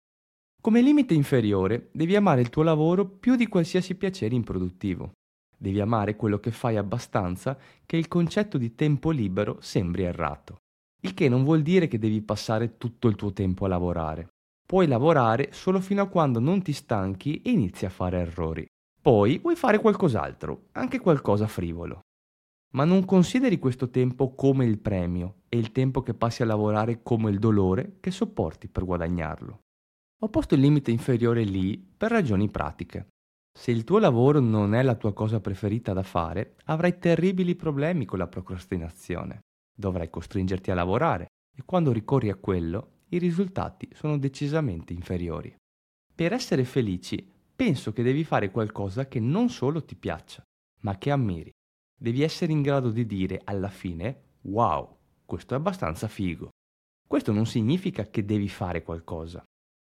Come 0.61 0.81
limite 0.81 1.13
inferiore, 1.13 1.87
devi 1.93 2.17
amare 2.17 2.41
il 2.41 2.49
tuo 2.49 2.63
lavoro 2.63 3.05
più 3.05 3.37
di 3.37 3.47
qualsiasi 3.47 3.95
piacere 3.95 4.35
improduttivo. 4.35 5.13
Devi 5.57 5.79
amare 5.79 6.17
quello 6.17 6.37
che 6.41 6.51
fai 6.51 6.75
abbastanza 6.75 7.57
che 7.85 7.95
il 7.95 8.09
concetto 8.09 8.57
di 8.57 8.75
tempo 8.75 9.09
libero 9.09 9.57
sembri 9.61 10.03
errato. 10.03 10.57
Il 11.01 11.13
che 11.13 11.29
non 11.29 11.45
vuol 11.45 11.61
dire 11.61 11.87
che 11.87 11.97
devi 11.97 12.21
passare 12.21 12.75
tutto 12.77 13.07
il 13.07 13.15
tuo 13.15 13.31
tempo 13.31 13.63
a 13.63 13.69
lavorare. 13.69 14.27
Puoi 14.65 14.85
lavorare 14.85 15.53
solo 15.53 15.79
fino 15.79 16.01
a 16.01 16.07
quando 16.07 16.39
non 16.39 16.61
ti 16.61 16.73
stanchi 16.73 17.41
e 17.41 17.51
inizi 17.51 17.85
a 17.85 17.89
fare 17.89 18.19
errori. 18.19 18.65
Poi 19.01 19.37
vuoi 19.37 19.55
fare 19.55 19.79
qualcos'altro, 19.79 20.65
anche 20.73 20.99
qualcosa 20.99 21.47
frivolo. 21.47 22.01
Ma 22.73 22.83
non 22.83 23.05
consideri 23.05 23.59
questo 23.59 23.89
tempo 23.89 24.35
come 24.35 24.65
il 24.65 24.77
premio 24.77 25.35
e 25.47 25.57
il 25.57 25.71
tempo 25.71 26.03
che 26.03 26.13
passi 26.13 26.41
a 26.41 26.45
lavorare 26.45 27.01
come 27.01 27.31
il 27.31 27.39
dolore 27.39 27.95
che 28.01 28.11
sopporti 28.11 28.67
per 28.67 28.83
guadagnarlo. 28.83 29.61
Ho 30.21 30.27
posto 30.27 30.55
il 30.55 30.59
limite 30.59 30.91
inferiore 30.91 31.43
lì 31.43 31.77
per 31.77 32.11
ragioni 32.11 32.49
pratiche. 32.49 33.07
Se 33.57 33.71
il 33.71 33.85
tuo 33.85 33.99
lavoro 33.99 34.41
non 34.41 34.73
è 34.73 34.83
la 34.83 34.95
tua 34.95 35.13
cosa 35.13 35.39
preferita 35.39 35.93
da 35.93 36.03
fare, 36.03 36.55
avrai 36.65 36.99
terribili 36.99 37.55
problemi 37.55 38.03
con 38.03 38.19
la 38.19 38.27
procrastinazione. 38.27 39.39
Dovrai 39.73 40.09
costringerti 40.09 40.71
a 40.71 40.75
lavorare 40.75 41.27
e 41.55 41.63
quando 41.63 41.93
ricorri 41.93 42.29
a 42.29 42.35
quello, 42.35 43.03
i 43.09 43.17
risultati 43.17 43.87
sono 43.93 44.17
decisamente 44.17 44.91
inferiori. 44.91 45.55
Per 46.13 46.33
essere 46.33 46.65
felici, 46.65 47.25
penso 47.55 47.93
che 47.93 48.03
devi 48.03 48.25
fare 48.25 48.51
qualcosa 48.51 49.07
che 49.07 49.21
non 49.21 49.47
solo 49.47 49.85
ti 49.85 49.95
piaccia, 49.95 50.43
ma 50.81 50.97
che 50.97 51.11
ammiri. 51.11 51.51
Devi 51.97 52.23
essere 52.23 52.51
in 52.51 52.61
grado 52.61 52.91
di 52.91 53.05
dire 53.05 53.39
alla 53.45 53.69
fine, 53.69 54.23
wow, 54.41 54.97
questo 55.23 55.53
è 55.53 55.57
abbastanza 55.57 56.09
figo. 56.09 56.49
Questo 57.07 57.31
non 57.31 57.45
significa 57.45 58.09
che 58.09 58.25
devi 58.25 58.49
fare 58.49 58.83
qualcosa, 58.83 59.41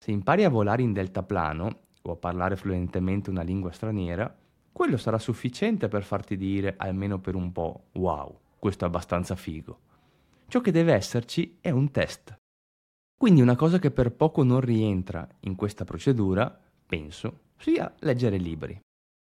se 0.03 0.09
impari 0.09 0.43
a 0.43 0.49
volare 0.49 0.81
in 0.81 0.93
deltaplano, 0.93 1.79
o 2.01 2.11
a 2.11 2.15
parlare 2.15 2.55
fluentemente 2.55 3.29
una 3.29 3.43
lingua 3.43 3.71
straniera, 3.71 4.35
quello 4.71 4.97
sarà 4.97 5.19
sufficiente 5.19 5.89
per 5.89 6.03
farti 6.03 6.37
dire, 6.37 6.73
almeno 6.77 7.19
per 7.19 7.35
un 7.35 7.51
po', 7.51 7.89
wow, 7.91 8.35
questo 8.57 8.85
è 8.85 8.87
abbastanza 8.87 9.35
figo. 9.35 9.79
Ciò 10.47 10.59
che 10.59 10.71
deve 10.71 10.93
esserci 10.93 11.59
è 11.61 11.69
un 11.69 11.91
test. 11.91 12.35
Quindi 13.15 13.41
una 13.41 13.55
cosa 13.55 13.77
che 13.77 13.91
per 13.91 14.11
poco 14.11 14.41
non 14.41 14.59
rientra 14.59 15.27
in 15.41 15.53
questa 15.53 15.85
procedura, 15.85 16.59
penso, 16.87 17.41
sia 17.57 17.93
leggere 17.99 18.37
libri. 18.37 18.79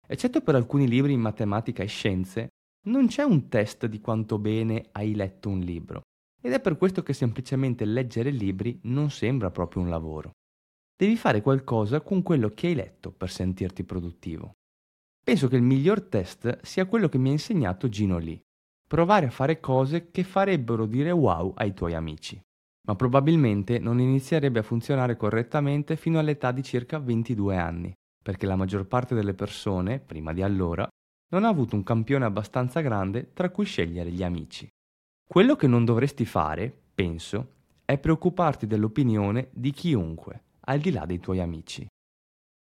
Eccetto 0.07 0.41
per 0.41 0.55
alcuni 0.55 0.88
libri 0.88 1.13
in 1.13 1.22
matematica 1.22 1.84
e 1.84 1.88
scienze, 1.88 2.48
non 2.88 3.05
c'è 3.05 3.22
un 3.22 3.50
test 3.50 3.86
di 3.86 4.01
quanto 4.01 4.39
bene 4.39 4.88
hai 4.93 5.13
letto 5.13 5.48
un 5.50 5.60
libro. 5.60 6.01
Ed 6.41 6.53
è 6.53 6.60
per 6.60 6.75
questo 6.75 7.03
che 7.03 7.13
semplicemente 7.13 7.86
leggere 7.86 8.31
libri 8.31 8.79
non 8.84 9.12
sembra 9.12 9.51
proprio 9.51 9.84
un 9.84 9.89
lavoro. 9.89 10.31
Devi 10.97 11.17
fare 11.17 11.41
qualcosa 11.41 11.99
con 11.99 12.21
quello 12.21 12.51
che 12.51 12.67
hai 12.67 12.73
letto 12.73 13.11
per 13.11 13.29
sentirti 13.29 13.83
produttivo. 13.83 14.53
Penso 15.21 15.49
che 15.49 15.57
il 15.57 15.61
miglior 15.61 16.03
test 16.03 16.61
sia 16.61 16.85
quello 16.85 17.09
che 17.09 17.17
mi 17.17 17.29
ha 17.29 17.33
insegnato 17.33 17.89
Gino 17.89 18.17
Lee. 18.17 18.39
Provare 18.87 19.25
a 19.25 19.29
fare 19.29 19.59
cose 19.59 20.09
che 20.09 20.23
farebbero 20.23 20.85
dire 20.85 21.11
wow 21.11 21.51
ai 21.57 21.73
tuoi 21.73 21.95
amici. 21.95 22.39
Ma 22.87 22.95
probabilmente 22.95 23.77
non 23.77 23.99
inizierebbe 23.99 24.59
a 24.59 24.63
funzionare 24.63 25.17
correttamente 25.17 25.97
fino 25.97 26.17
all'età 26.17 26.53
di 26.53 26.63
circa 26.63 26.97
22 26.97 27.57
anni, 27.57 27.93
perché 28.23 28.45
la 28.45 28.55
maggior 28.55 28.85
parte 28.85 29.15
delle 29.15 29.33
persone, 29.33 29.99
prima 29.99 30.31
di 30.31 30.43
allora, 30.43 30.87
non 31.31 31.43
ha 31.43 31.49
avuto 31.49 31.75
un 31.75 31.83
campione 31.83 32.23
abbastanza 32.23 32.79
grande 32.79 33.33
tra 33.33 33.49
cui 33.49 33.65
scegliere 33.65 34.11
gli 34.11 34.23
amici. 34.23 34.65
Quello 35.27 35.57
che 35.57 35.67
non 35.67 35.83
dovresti 35.83 36.23
fare, 36.23 36.73
penso, 36.93 37.49
è 37.83 37.97
preoccuparti 37.97 38.65
dell'opinione 38.65 39.49
di 39.51 39.71
chiunque, 39.71 40.43
al 40.65 40.79
di 40.79 40.91
là 40.91 41.05
dei 41.05 41.19
tuoi 41.19 41.39
amici. 41.39 41.86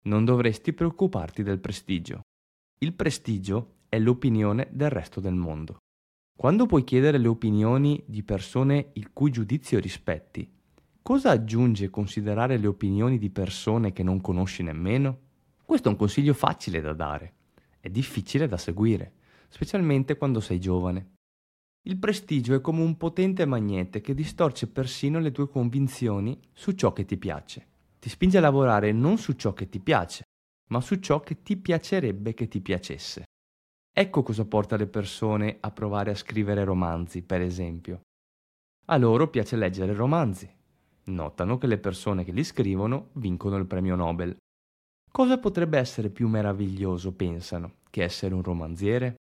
Non 0.03 0.25
dovresti 0.25 0.73
preoccuparti 0.73 1.43
del 1.43 1.59
prestigio. 1.59 2.21
Il 2.79 2.93
prestigio 2.93 3.75
è 3.89 3.99
l'opinione 3.99 4.67
del 4.71 4.89
resto 4.89 5.19
del 5.19 5.33
mondo. 5.33 5.77
Quando 6.37 6.65
puoi 6.67 6.83
chiedere 6.83 7.17
le 7.17 7.27
opinioni 7.27 8.03
di 8.05 8.23
persone 8.23 8.91
il 8.93 9.11
cui 9.11 9.31
giudizio 9.31 9.79
rispetti, 9.79 10.47
cosa 11.01 11.31
aggiunge 11.31 11.89
considerare 11.89 12.57
le 12.57 12.67
opinioni 12.67 13.17
di 13.17 13.31
persone 13.31 13.91
che 13.91 14.03
non 14.03 14.21
conosci 14.21 14.61
nemmeno? 14.61 15.19
Questo 15.65 15.87
è 15.87 15.91
un 15.91 15.97
consiglio 15.97 16.33
facile 16.33 16.79
da 16.79 16.93
dare, 16.93 17.33
è 17.79 17.89
difficile 17.89 18.47
da 18.47 18.57
seguire, 18.57 19.13
specialmente 19.49 20.15
quando 20.15 20.39
sei 20.39 20.59
giovane. 20.59 21.15
Il 21.87 21.97
prestigio 21.97 22.53
è 22.53 22.61
come 22.61 22.81
un 22.81 22.97
potente 22.97 23.45
magnete 23.45 24.01
che 24.01 24.13
distorce 24.13 24.67
persino 24.67 25.19
le 25.19 25.31
tue 25.31 25.49
convinzioni 25.49 26.39
su 26.53 26.73
ciò 26.73 26.93
che 26.93 27.05
ti 27.05 27.17
piace. 27.17 27.65
Ti 28.07 28.13
spinge 28.13 28.37
a 28.37 28.39
lavorare 28.41 28.93
non 28.93 29.17
su 29.17 29.33
ciò 29.33 29.51
che 29.51 29.67
ti 29.67 29.81
piace, 29.81 30.23
ma 30.69 30.79
su 30.79 30.95
ciò 30.95 31.19
che 31.19 31.43
ti 31.43 31.57
piacerebbe 31.57 32.33
che 32.33 32.47
ti 32.47 32.61
piacesse. 32.61 33.25
Ecco 33.93 34.23
cosa 34.23 34.45
porta 34.45 34.77
le 34.77 34.87
persone 34.87 35.57
a 35.59 35.71
provare 35.71 36.11
a 36.11 36.15
scrivere 36.15 36.63
romanzi, 36.63 37.21
per 37.21 37.41
esempio. 37.41 37.99
A 38.85 38.95
loro 38.95 39.27
piace 39.27 39.57
leggere 39.57 39.93
romanzi. 39.93 40.49
Notano 41.07 41.57
che 41.57 41.67
le 41.67 41.79
persone 41.79 42.23
che 42.23 42.31
li 42.31 42.45
scrivono 42.45 43.09
vincono 43.15 43.57
il 43.57 43.65
premio 43.65 43.95
Nobel. 43.95 44.37
Cosa 45.11 45.37
potrebbe 45.37 45.77
essere 45.77 46.09
più 46.09 46.29
meraviglioso, 46.29 47.11
pensano, 47.11 47.79
che 47.89 48.03
essere 48.03 48.33
un 48.33 48.41
romanziere? 48.41 49.15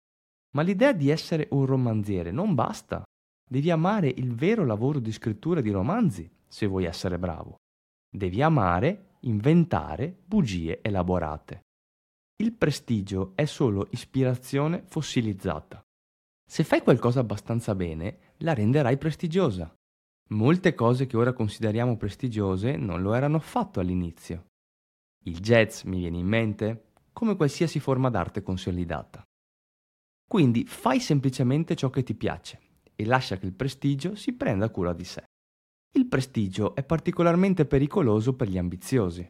Ma 0.55 0.61
l'idea 0.61 0.93
di 0.93 1.09
essere 1.09 1.47
un 1.53 1.65
romanziere 1.65 2.29
non 2.29 2.53
basta. 2.53 3.01
Devi 3.49 3.71
amare 3.71 4.13
il 4.15 4.35
vero 4.35 4.63
lavoro 4.63 4.99
di 4.99 5.11
scrittura 5.11 5.59
di 5.59 5.71
romanzi 5.71 6.29
se 6.47 6.67
vuoi 6.67 6.83
essere 6.83 7.17
bravo. 7.17 7.55
Devi 8.15 8.41
amare 8.41 9.17
inventare 9.25 10.21
bugie 10.25 10.79
elaborate. 10.81 11.63
Il 12.37 12.53
prestigio 12.53 13.33
è 13.35 13.43
solo 13.43 13.87
ispirazione 13.91 14.83
fossilizzata. 14.85 15.83
Se 16.47 16.63
fai 16.63 16.81
qualcosa 16.81 17.19
abbastanza 17.19 17.75
bene, 17.75 18.35
la 18.37 18.53
renderai 18.53 18.97
prestigiosa. 18.97 19.69
Molte 20.29 20.73
cose 20.75 21.07
che 21.07 21.17
ora 21.17 21.33
consideriamo 21.33 21.97
prestigiose 21.97 22.77
non 22.77 23.01
lo 23.01 23.13
erano 23.13 23.35
affatto 23.35 23.81
all'inizio. 23.81 24.45
Il 25.25 25.41
jazz 25.41 25.83
mi 25.83 25.99
viene 25.99 26.17
in 26.17 26.27
mente 26.27 26.91
come 27.11 27.35
qualsiasi 27.35 27.81
forma 27.81 28.09
d'arte 28.09 28.41
consolidata. 28.41 29.23
Quindi 30.25 30.65
fai 30.65 31.01
semplicemente 31.01 31.75
ciò 31.75 31.89
che 31.89 32.03
ti 32.03 32.15
piace 32.15 32.61
e 32.95 33.03
lascia 33.03 33.35
che 33.35 33.45
il 33.45 33.53
prestigio 33.53 34.15
si 34.15 34.31
prenda 34.31 34.69
cura 34.69 34.93
di 34.93 35.03
sé. 35.03 35.25
Il 35.95 36.07
prestigio 36.07 36.75
è 36.75 36.83
particolarmente 36.83 37.65
pericoloso 37.65 38.35
per 38.35 38.49
gli 38.49 38.57
ambiziosi. 38.57 39.25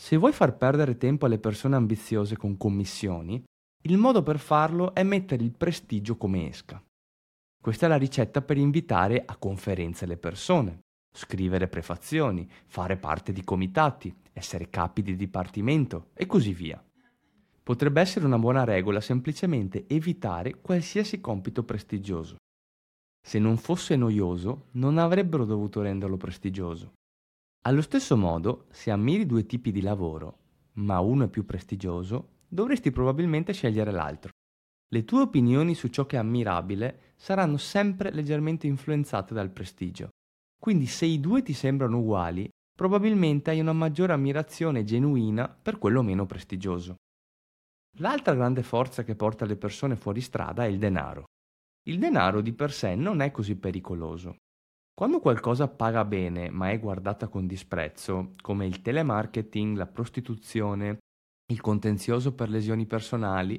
Se 0.00 0.16
vuoi 0.16 0.32
far 0.32 0.56
perdere 0.56 0.96
tempo 0.96 1.26
alle 1.26 1.40
persone 1.40 1.74
ambiziose 1.74 2.36
con 2.36 2.56
commissioni, 2.56 3.42
il 3.82 3.98
modo 3.98 4.22
per 4.22 4.38
farlo 4.38 4.94
è 4.94 5.02
mettere 5.02 5.42
il 5.42 5.50
prestigio 5.50 6.16
come 6.16 6.48
esca. 6.48 6.80
Questa 7.60 7.86
è 7.86 7.88
la 7.88 7.96
ricetta 7.96 8.42
per 8.42 8.58
invitare 8.58 9.24
a 9.26 9.36
conferenze 9.36 10.06
le 10.06 10.16
persone, 10.16 10.78
scrivere 11.12 11.66
prefazioni, 11.66 12.48
fare 12.66 12.96
parte 12.96 13.32
di 13.32 13.42
comitati, 13.42 14.14
essere 14.32 14.70
capi 14.70 15.02
di 15.02 15.16
dipartimento 15.16 16.10
e 16.14 16.26
così 16.26 16.52
via. 16.52 16.80
Potrebbe 17.60 18.00
essere 18.00 18.24
una 18.24 18.38
buona 18.38 18.62
regola 18.62 19.00
semplicemente 19.00 19.84
evitare 19.88 20.60
qualsiasi 20.60 21.20
compito 21.20 21.64
prestigioso. 21.64 22.36
Se 23.20 23.38
non 23.38 23.56
fosse 23.56 23.96
noioso, 23.96 24.68
non 24.72 24.98
avrebbero 24.98 25.44
dovuto 25.44 25.82
renderlo 25.82 26.16
prestigioso. 26.16 26.92
Allo 27.62 27.82
stesso 27.82 28.16
modo, 28.16 28.66
se 28.70 28.90
ammiri 28.90 29.26
due 29.26 29.44
tipi 29.44 29.72
di 29.72 29.82
lavoro, 29.82 30.38
ma 30.74 31.00
uno 31.00 31.24
è 31.24 31.28
più 31.28 31.44
prestigioso, 31.44 32.36
dovresti 32.48 32.90
probabilmente 32.90 33.52
scegliere 33.52 33.90
l'altro. 33.90 34.30
Le 34.90 35.04
tue 35.04 35.20
opinioni 35.20 35.74
su 35.74 35.88
ciò 35.88 36.06
che 36.06 36.16
è 36.16 36.18
ammirabile 36.18 37.12
saranno 37.16 37.58
sempre 37.58 38.10
leggermente 38.10 38.66
influenzate 38.66 39.34
dal 39.34 39.50
prestigio. 39.50 40.08
Quindi 40.58 40.86
se 40.86 41.04
i 41.04 41.20
due 41.20 41.42
ti 41.42 41.52
sembrano 41.52 41.98
uguali, 41.98 42.48
probabilmente 42.74 43.50
hai 43.50 43.60
una 43.60 43.72
maggiore 43.72 44.12
ammirazione 44.12 44.84
genuina 44.84 45.48
per 45.48 45.78
quello 45.78 46.02
meno 46.02 46.26
prestigioso. 46.26 46.94
L'altra 47.98 48.34
grande 48.34 48.62
forza 48.62 49.02
che 49.02 49.14
porta 49.14 49.44
le 49.44 49.56
persone 49.56 49.96
fuori 49.96 50.20
strada 50.20 50.64
è 50.64 50.68
il 50.68 50.78
denaro. 50.78 51.24
Il 51.88 51.98
denaro 51.98 52.42
di 52.42 52.52
per 52.52 52.70
sé 52.70 52.94
non 52.94 53.22
è 53.22 53.30
così 53.30 53.56
pericoloso. 53.56 54.36
Quando 54.92 55.20
qualcosa 55.20 55.68
paga 55.68 56.04
bene 56.04 56.50
ma 56.50 56.70
è 56.70 56.78
guardata 56.78 57.28
con 57.28 57.46
disprezzo, 57.46 58.34
come 58.42 58.66
il 58.66 58.82
telemarketing, 58.82 59.74
la 59.74 59.86
prostituzione, 59.86 60.98
il 61.50 61.60
contenzioso 61.62 62.34
per 62.34 62.50
lesioni 62.50 62.84
personali, 62.84 63.56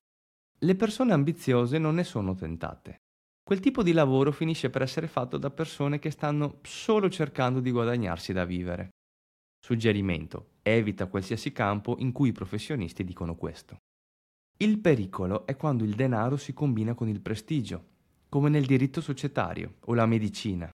le 0.59 0.75
persone 0.75 1.13
ambiziose 1.13 1.79
non 1.79 1.95
ne 1.95 2.03
sono 2.03 2.35
tentate. 2.35 2.97
Quel 3.41 3.61
tipo 3.61 3.81
di 3.81 3.93
lavoro 3.93 4.31
finisce 4.31 4.69
per 4.69 4.83
essere 4.83 5.07
fatto 5.07 5.39
da 5.39 5.49
persone 5.49 5.97
che 5.97 6.11
stanno 6.11 6.59
solo 6.61 7.09
cercando 7.09 7.61
di 7.61 7.71
guadagnarsi 7.71 8.31
da 8.31 8.45
vivere. 8.45 8.89
Suggerimento: 9.59 10.57
evita 10.61 11.07
qualsiasi 11.07 11.51
campo 11.51 11.95
in 11.97 12.11
cui 12.11 12.29
i 12.29 12.33
professionisti 12.33 13.03
dicono 13.03 13.35
questo. 13.35 13.77
Il 14.57 14.77
pericolo 14.77 15.47
è 15.47 15.55
quando 15.55 15.83
il 15.83 15.95
denaro 15.95 16.37
si 16.37 16.53
combina 16.53 16.93
con 16.93 17.07
il 17.07 17.21
prestigio, 17.21 17.97
come 18.29 18.49
nel 18.49 18.65
diritto 18.65 19.01
societario 19.01 19.75
o 19.85 19.93
la 19.93 20.05
medicina. 20.05 20.69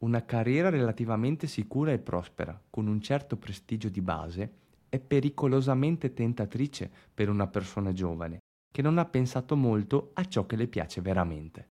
Una 0.00 0.24
carriera 0.24 0.68
relativamente 0.68 1.46
sicura 1.46 1.92
e 1.92 1.98
prospera, 1.98 2.60
con 2.68 2.86
un 2.86 3.00
certo 3.00 3.36
prestigio 3.36 3.88
di 3.88 4.00
base, 4.00 4.52
è 4.88 4.98
pericolosamente 4.98 6.12
tentatrice 6.12 6.90
per 7.14 7.28
una 7.28 7.46
persona 7.46 7.92
giovane 7.92 8.40
che 8.72 8.82
non 8.82 8.98
ha 8.98 9.04
pensato 9.04 9.56
molto 9.56 10.10
a 10.14 10.24
ciò 10.26 10.46
che 10.46 10.56
le 10.56 10.66
piace 10.66 11.00
veramente. 11.00 11.68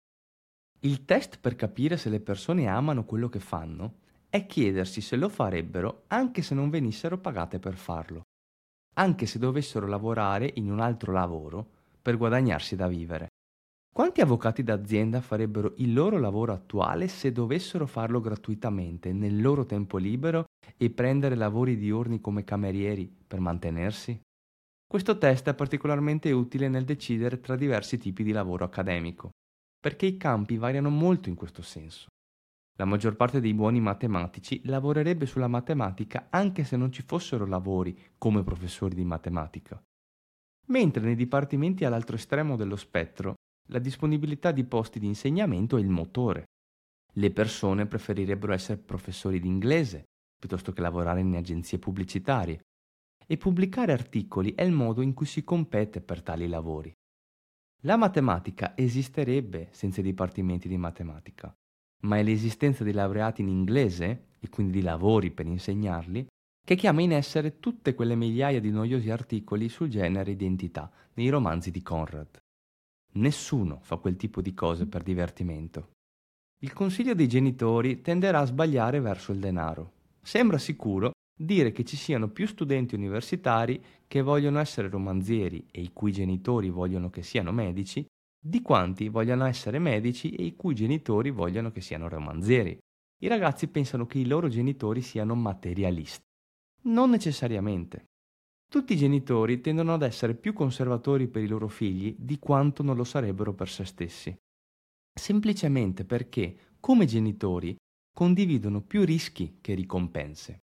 Il 0.81 1.05
test 1.05 1.39
per 1.39 1.55
capire 1.55 1.97
se 1.97 2.09
le 2.09 2.19
persone 2.19 2.67
amano 2.67 3.03
quello 3.03 3.27
che 3.29 3.39
fanno 3.39 3.95
è 4.29 4.45
chiedersi 4.45 5.01
se 5.01 5.15
lo 5.15 5.29
farebbero 5.29 6.03
anche 6.07 6.41
se 6.41 6.53
non 6.53 6.69
venissero 6.69 7.17
pagate 7.17 7.59
per 7.59 7.75
farlo 7.75 8.23
anche 8.97 9.25
se 9.25 9.39
dovessero 9.39 9.87
lavorare 9.87 10.51
in 10.55 10.71
un 10.71 10.79
altro 10.79 11.11
lavoro 11.11 11.65
per 12.01 12.17
guadagnarsi 12.17 12.75
da 12.75 12.87
vivere. 12.87 13.27
Quanti 13.97 14.21
avvocati 14.21 14.61
d'azienda 14.61 15.21
farebbero 15.21 15.73
il 15.77 15.91
loro 15.91 16.19
lavoro 16.19 16.53
attuale 16.53 17.07
se 17.07 17.31
dovessero 17.31 17.87
farlo 17.87 18.21
gratuitamente 18.21 19.11
nel 19.11 19.41
loro 19.41 19.65
tempo 19.65 19.97
libero 19.97 20.45
e 20.77 20.91
prendere 20.91 21.33
lavori 21.33 21.77
diurni 21.77 22.21
come 22.21 22.43
camerieri 22.43 23.11
per 23.25 23.39
mantenersi? 23.39 24.21
Questo 24.85 25.17
test 25.17 25.49
è 25.49 25.55
particolarmente 25.55 26.31
utile 26.31 26.67
nel 26.69 26.85
decidere 26.85 27.39
tra 27.39 27.55
diversi 27.55 27.97
tipi 27.97 28.21
di 28.21 28.31
lavoro 28.31 28.65
accademico, 28.65 29.31
perché 29.79 30.05
i 30.05 30.15
campi 30.15 30.57
variano 30.57 30.91
molto 30.91 31.29
in 31.29 31.35
questo 31.35 31.63
senso. 31.63 32.05
La 32.77 32.85
maggior 32.85 33.15
parte 33.15 33.41
dei 33.41 33.55
buoni 33.55 33.81
matematici 33.81 34.61
lavorerebbe 34.65 35.25
sulla 35.25 35.47
matematica 35.47 36.27
anche 36.29 36.65
se 36.65 36.77
non 36.77 36.91
ci 36.91 37.01
fossero 37.01 37.47
lavori 37.47 37.99
come 38.19 38.43
professori 38.43 38.93
di 38.93 39.03
matematica. 39.03 39.81
Mentre 40.67 41.01
nei 41.01 41.15
dipartimenti 41.15 41.83
all'altro 41.83 42.15
estremo 42.15 42.55
dello 42.55 42.75
spettro 42.75 43.33
la 43.67 43.79
disponibilità 43.79 44.51
di 44.51 44.63
posti 44.63 44.99
di 44.99 45.07
insegnamento 45.07 45.77
è 45.77 45.79
il 45.79 45.89
motore. 45.89 46.45
Le 47.13 47.31
persone 47.31 47.85
preferirebbero 47.85 48.53
essere 48.53 48.77
professori 48.77 49.39
di 49.39 49.47
inglese 49.47 50.05
piuttosto 50.37 50.71
che 50.71 50.81
lavorare 50.81 51.21
in 51.21 51.35
agenzie 51.35 51.79
pubblicitarie. 51.79 52.61
e 53.29 53.35
pubblicare 53.35 53.91
articoli 53.91 54.53
è 54.55 54.63
il 54.63 54.71
modo 54.71 55.01
in 55.01 55.13
cui 55.13 55.25
si 55.25 55.43
compete 55.43 55.99
per 55.99 56.23
tali 56.23 56.47
lavori. 56.47 56.93
La 57.81 57.97
matematica 57.97 58.71
esisterebbe 58.77 59.67
senza 59.71 59.99
i 59.99 60.03
dipartimenti 60.03 60.69
di 60.69 60.77
matematica, 60.77 61.53
ma 62.03 62.17
è 62.17 62.23
l'esistenza 62.23 62.85
di 62.85 62.93
laureati 62.93 63.41
in 63.41 63.49
inglese, 63.49 64.27
e 64.39 64.47
quindi 64.47 64.79
di 64.79 64.81
lavori 64.81 65.31
per 65.31 65.45
insegnarli, 65.45 66.25
che 66.65 66.75
chiama 66.75 67.01
in 67.01 67.11
essere 67.11 67.59
tutte 67.59 67.93
quelle 67.93 68.15
migliaia 68.15 68.61
di 68.61 68.71
noiosi 68.71 69.09
articoli 69.09 69.67
sul 69.67 69.89
genere 69.89 70.31
identità 70.31 70.89
nei 71.15 71.27
romanzi 71.27 71.69
di 71.69 71.81
Conrad. 71.81 72.37
Nessuno 73.17 73.79
fa 73.81 73.97
quel 73.97 74.15
tipo 74.15 74.41
di 74.41 74.53
cose 74.53 74.85
per 74.85 75.01
divertimento. 75.01 75.89
Il 76.61 76.73
consiglio 76.73 77.15
dei 77.15 77.27
genitori 77.27 78.01
tenderà 78.01 78.39
a 78.41 78.45
sbagliare 78.45 78.99
verso 78.99 79.31
il 79.31 79.39
denaro. 79.39 79.93
Sembra 80.21 80.57
sicuro 80.59 81.11
dire 81.39 81.71
che 81.71 81.83
ci 81.83 81.95
siano 81.95 82.29
più 82.29 82.45
studenti 82.45 82.95
universitari 82.95 83.83
che 84.07 84.21
vogliono 84.21 84.59
essere 84.59 84.89
romanzieri 84.89 85.65
e 85.71 85.81
i 85.81 85.93
cui 85.93 86.11
genitori 86.11 86.69
vogliono 86.69 87.09
che 87.09 87.23
siano 87.23 87.51
medici, 87.51 88.05
di 88.39 88.61
quanti 88.61 89.09
vogliano 89.09 89.45
essere 89.45 89.79
medici 89.79 90.31
e 90.31 90.43
i 90.43 90.55
cui 90.55 90.75
genitori 90.75 91.31
vogliono 91.31 91.71
che 91.71 91.81
siano 91.81 92.07
romanzieri. 92.07 92.77
I 93.19 93.27
ragazzi 93.27 93.67
pensano 93.67 94.05
che 94.05 94.19
i 94.19 94.27
loro 94.27 94.47
genitori 94.47 95.01
siano 95.01 95.33
materialisti. 95.33 96.21
Non 96.83 97.09
necessariamente. 97.09 98.05
Tutti 98.69 98.93
i 98.93 98.97
genitori 98.97 99.61
tendono 99.61 99.93
ad 99.93 100.01
essere 100.01 100.35
più 100.35 100.51
conservatori 100.51 101.29
per 101.29 101.41
i 101.41 101.47
loro 101.47 101.69
figli 101.69 102.13
di 102.19 102.37
quanto 102.37 102.83
non 102.83 102.97
lo 102.97 103.05
sarebbero 103.05 103.53
per 103.53 103.69
se 103.69 103.85
stessi. 103.85 104.35
Semplicemente 105.17 106.03
perché, 106.03 106.75
come 106.81 107.05
genitori, 107.05 107.75
condividono 108.13 108.81
più 108.81 109.05
rischi 109.05 109.59
che 109.61 109.73
ricompense. 109.73 110.59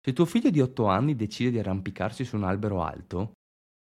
Se 0.00 0.12
tuo 0.12 0.24
figlio 0.24 0.50
di 0.50 0.60
8 0.60 0.86
anni 0.86 1.16
decide 1.16 1.50
di 1.50 1.58
arrampicarsi 1.58 2.24
su 2.24 2.36
un 2.36 2.44
albero 2.44 2.82
alto, 2.82 3.32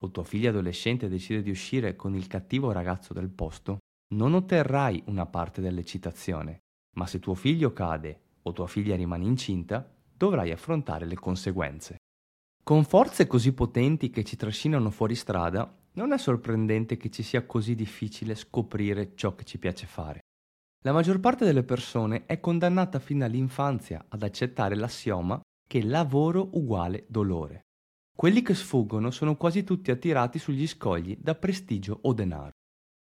o 0.02 0.10
tua 0.10 0.24
figlia 0.24 0.48
adolescente 0.48 1.08
decide 1.08 1.42
di 1.42 1.50
uscire 1.50 1.96
con 1.96 2.14
il 2.14 2.26
cattivo 2.26 2.72
ragazzo 2.72 3.12
del 3.12 3.28
posto, 3.28 3.78
non 4.14 4.32
otterrai 4.32 5.02
una 5.06 5.26
parte 5.26 5.60
dell'eccitazione, 5.60 6.60
ma 6.96 7.06
se 7.06 7.18
tuo 7.18 7.34
figlio 7.34 7.74
cade 7.74 8.20
o 8.42 8.52
tua 8.52 8.66
figlia 8.66 8.96
rimane 8.96 9.24
incinta, 9.24 9.86
dovrai 10.16 10.50
affrontare 10.50 11.04
le 11.04 11.16
conseguenze. 11.16 11.96
Con 12.70 12.84
forze 12.84 13.26
così 13.26 13.52
potenti 13.52 14.10
che 14.10 14.22
ci 14.22 14.36
trascinano 14.36 14.90
fuori 14.90 15.16
strada, 15.16 15.76
non 15.94 16.12
è 16.12 16.18
sorprendente 16.18 16.96
che 16.96 17.10
ci 17.10 17.24
sia 17.24 17.44
così 17.44 17.74
difficile 17.74 18.36
scoprire 18.36 19.16
ciò 19.16 19.34
che 19.34 19.42
ci 19.42 19.58
piace 19.58 19.86
fare. 19.86 20.20
La 20.84 20.92
maggior 20.92 21.18
parte 21.18 21.44
delle 21.44 21.64
persone 21.64 22.26
è 22.26 22.38
condannata 22.38 23.00
fin 23.00 23.18
dall'infanzia 23.18 24.04
ad 24.06 24.22
accettare 24.22 24.76
l'assioma 24.76 25.40
che 25.66 25.82
lavoro 25.82 26.48
uguale 26.52 27.06
dolore. 27.08 27.62
Quelli 28.16 28.40
che 28.40 28.54
sfuggono 28.54 29.10
sono 29.10 29.34
quasi 29.34 29.64
tutti 29.64 29.90
attirati 29.90 30.38
sugli 30.38 30.68
scogli 30.68 31.16
da 31.20 31.34
prestigio 31.34 31.98
o 32.02 32.12
denaro. 32.12 32.52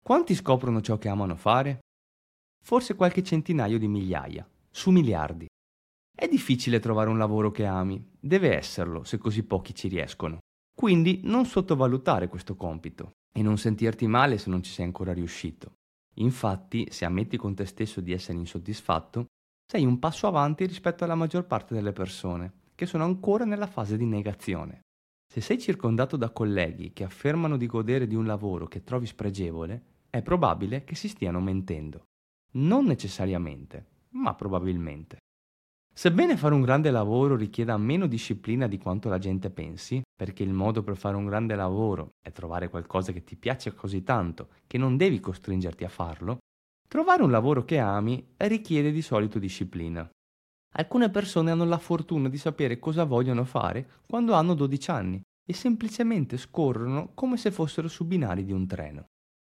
Quanti 0.02 0.34
scoprono 0.34 0.80
ciò 0.80 0.96
che 0.96 1.10
amano 1.10 1.36
fare? 1.36 1.80
Forse 2.64 2.94
qualche 2.94 3.22
centinaio 3.22 3.78
di 3.78 3.88
migliaia, 3.88 4.48
su 4.70 4.90
miliardi. 4.90 5.48
È 6.16 6.26
difficile 6.26 6.80
trovare 6.80 7.10
un 7.10 7.18
lavoro 7.18 7.50
che 7.50 7.66
ami, 7.66 8.09
deve 8.20 8.56
esserlo 8.56 9.04
se 9.04 9.18
così 9.18 9.42
pochi 9.42 9.74
ci 9.74 9.88
riescono. 9.88 10.38
Quindi 10.74 11.20
non 11.24 11.46
sottovalutare 11.46 12.28
questo 12.28 12.56
compito 12.56 13.12
e 13.32 13.42
non 13.42 13.58
sentirti 13.58 14.06
male 14.06 14.38
se 14.38 14.50
non 14.50 14.62
ci 14.62 14.70
sei 14.70 14.84
ancora 14.84 15.12
riuscito. 15.12 15.72
Infatti, 16.14 16.86
se 16.90 17.04
ammetti 17.04 17.36
con 17.36 17.54
te 17.54 17.64
stesso 17.64 18.00
di 18.00 18.12
essere 18.12 18.38
insoddisfatto, 18.38 19.26
sei 19.70 19.84
un 19.84 19.98
passo 19.98 20.26
avanti 20.26 20.66
rispetto 20.66 21.04
alla 21.04 21.14
maggior 21.14 21.46
parte 21.46 21.74
delle 21.74 21.92
persone, 21.92 22.52
che 22.74 22.86
sono 22.86 23.04
ancora 23.04 23.44
nella 23.44 23.66
fase 23.66 23.96
di 23.96 24.04
negazione. 24.04 24.80
Se 25.32 25.40
sei 25.40 25.60
circondato 25.60 26.16
da 26.16 26.30
colleghi 26.30 26.92
che 26.92 27.04
affermano 27.04 27.56
di 27.56 27.66
godere 27.66 28.06
di 28.06 28.16
un 28.16 28.26
lavoro 28.26 28.66
che 28.66 28.82
trovi 28.82 29.06
spregevole, 29.06 29.82
è 30.10 30.23
probabile 30.23 30.82
che 30.82 30.97
si 30.97 31.08
stiano 31.08 31.40
mentendo. 31.40 32.02
Non 32.54 32.84
necessariamente, 32.84 33.86
ma 34.10 34.34
probabilmente. 34.34 35.18
Sebbene 35.92 36.36
fare 36.36 36.54
un 36.54 36.62
grande 36.62 36.90
lavoro 36.90 37.36
richieda 37.36 37.76
meno 37.76 38.06
disciplina 38.06 38.66
di 38.66 38.78
quanto 38.78 39.08
la 39.08 39.18
gente 39.18 39.50
pensi, 39.50 40.00
perché 40.16 40.42
il 40.42 40.52
modo 40.52 40.82
per 40.82 40.96
fare 40.96 41.16
un 41.16 41.26
grande 41.26 41.54
lavoro 41.54 42.10
è 42.22 42.32
trovare 42.32 42.68
qualcosa 42.68 43.12
che 43.12 43.24
ti 43.24 43.36
piace 43.36 43.74
così 43.74 44.02
tanto 44.02 44.48
che 44.66 44.78
non 44.78 44.96
devi 44.96 45.20
costringerti 45.20 45.84
a 45.84 45.88
farlo, 45.88 46.38
trovare 46.88 47.22
un 47.22 47.30
lavoro 47.30 47.64
che 47.64 47.78
ami 47.78 48.34
richiede 48.38 48.92
di 48.92 49.02
solito 49.02 49.38
disciplina. 49.38 50.08
Alcune 50.74 51.10
persone 51.10 51.50
hanno 51.50 51.64
la 51.64 51.78
fortuna 51.78 52.28
di 52.28 52.38
sapere 52.38 52.78
cosa 52.78 53.04
vogliono 53.04 53.44
fare 53.44 53.88
quando 54.06 54.34
hanno 54.34 54.54
12 54.54 54.90
anni 54.90 55.20
e 55.44 55.52
semplicemente 55.52 56.36
scorrono 56.36 57.10
come 57.14 57.36
se 57.36 57.50
fossero 57.50 57.88
su 57.88 58.04
binari 58.06 58.44
di 58.44 58.52
un 58.52 58.66
treno. 58.66 59.04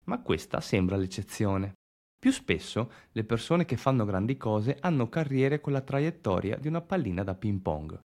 Ma 0.05 0.21
questa 0.21 0.61
sembra 0.61 0.95
l'eccezione. 0.95 1.73
Più 2.21 2.31
spesso 2.31 2.91
le 3.13 3.23
persone 3.23 3.65
che 3.65 3.77
fanno 3.77 4.05
grandi 4.05 4.37
cose 4.37 4.77
hanno 4.79 5.09
carriere 5.09 5.59
con 5.59 5.73
la 5.73 5.81
traiettoria 5.81 6.55
di 6.57 6.67
una 6.67 6.81
pallina 6.81 7.23
da 7.23 7.33
ping 7.33 7.59
pong. 7.59 7.99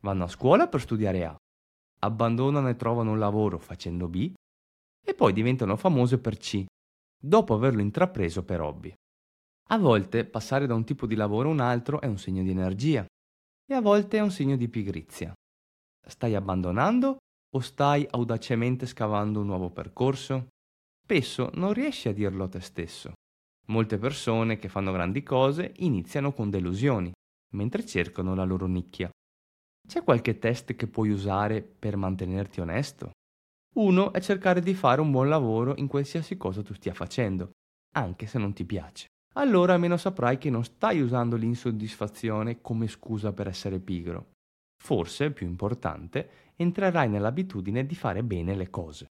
Vanno 0.00 0.24
a 0.24 0.28
scuola 0.28 0.68
per 0.68 0.80
studiare 0.80 1.26
A, 1.26 1.36
abbandonano 1.98 2.70
e 2.70 2.76
trovano 2.76 3.10
un 3.10 3.18
lavoro 3.18 3.58
facendo 3.58 4.08
B 4.08 4.32
e 5.04 5.14
poi 5.14 5.34
diventano 5.34 5.76
famose 5.76 6.18
per 6.18 6.38
C, 6.38 6.64
dopo 7.20 7.52
averlo 7.52 7.82
intrapreso 7.82 8.42
per 8.42 8.62
hobby. 8.62 8.90
A 9.68 9.76
volte 9.76 10.24
passare 10.24 10.66
da 10.66 10.72
un 10.74 10.84
tipo 10.84 11.06
di 11.06 11.14
lavoro 11.14 11.50
a 11.50 11.52
un 11.52 11.60
altro 11.60 12.00
è 12.00 12.06
un 12.06 12.16
segno 12.16 12.42
di 12.42 12.48
energia 12.48 13.04
e 13.70 13.74
a 13.74 13.82
volte 13.82 14.16
è 14.16 14.20
un 14.20 14.30
segno 14.30 14.56
di 14.56 14.68
pigrizia. 14.70 15.30
Stai 16.06 16.34
abbandonando 16.34 17.18
o 17.54 17.60
stai 17.60 18.06
audacemente 18.08 18.86
scavando 18.86 19.40
un 19.40 19.46
nuovo 19.46 19.68
percorso? 19.68 20.46
Spesso 21.04 21.50
non 21.52 21.74
riesci 21.74 22.08
a 22.08 22.14
dirlo 22.14 22.44
a 22.44 22.48
te 22.48 22.60
stesso. 22.60 23.12
Molte 23.70 23.98
persone 23.98 24.56
che 24.56 24.68
fanno 24.68 24.92
grandi 24.92 25.22
cose 25.22 25.72
iniziano 25.78 26.32
con 26.32 26.48
delusioni, 26.48 27.12
mentre 27.54 27.84
cercano 27.84 28.34
la 28.34 28.44
loro 28.44 28.66
nicchia. 28.66 29.10
C'è 29.86 30.02
qualche 30.02 30.38
test 30.38 30.74
che 30.74 30.86
puoi 30.86 31.10
usare 31.10 31.62
per 31.62 31.96
mantenerti 31.96 32.60
onesto? 32.60 33.10
Uno 33.76 34.12
è 34.12 34.20
cercare 34.20 34.60
di 34.60 34.74
fare 34.74 35.00
un 35.00 35.10
buon 35.10 35.28
lavoro 35.28 35.74
in 35.76 35.86
qualsiasi 35.86 36.36
cosa 36.36 36.62
tu 36.62 36.72
stia 36.74 36.94
facendo, 36.94 37.50
anche 37.94 38.26
se 38.26 38.38
non 38.38 38.54
ti 38.54 38.64
piace. 38.64 39.06
Allora 39.34 39.74
almeno 39.74 39.96
saprai 39.98 40.38
che 40.38 40.50
non 40.50 40.64
stai 40.64 41.00
usando 41.00 41.36
l'insoddisfazione 41.36 42.60
come 42.60 42.88
scusa 42.88 43.32
per 43.32 43.48
essere 43.48 43.78
pigro. 43.78 44.30
Forse, 44.82 45.30
più 45.30 45.46
importante, 45.46 46.52
entrerai 46.56 47.08
nell'abitudine 47.08 47.84
di 47.84 47.94
fare 47.94 48.24
bene 48.24 48.54
le 48.54 48.70
cose. 48.70 49.06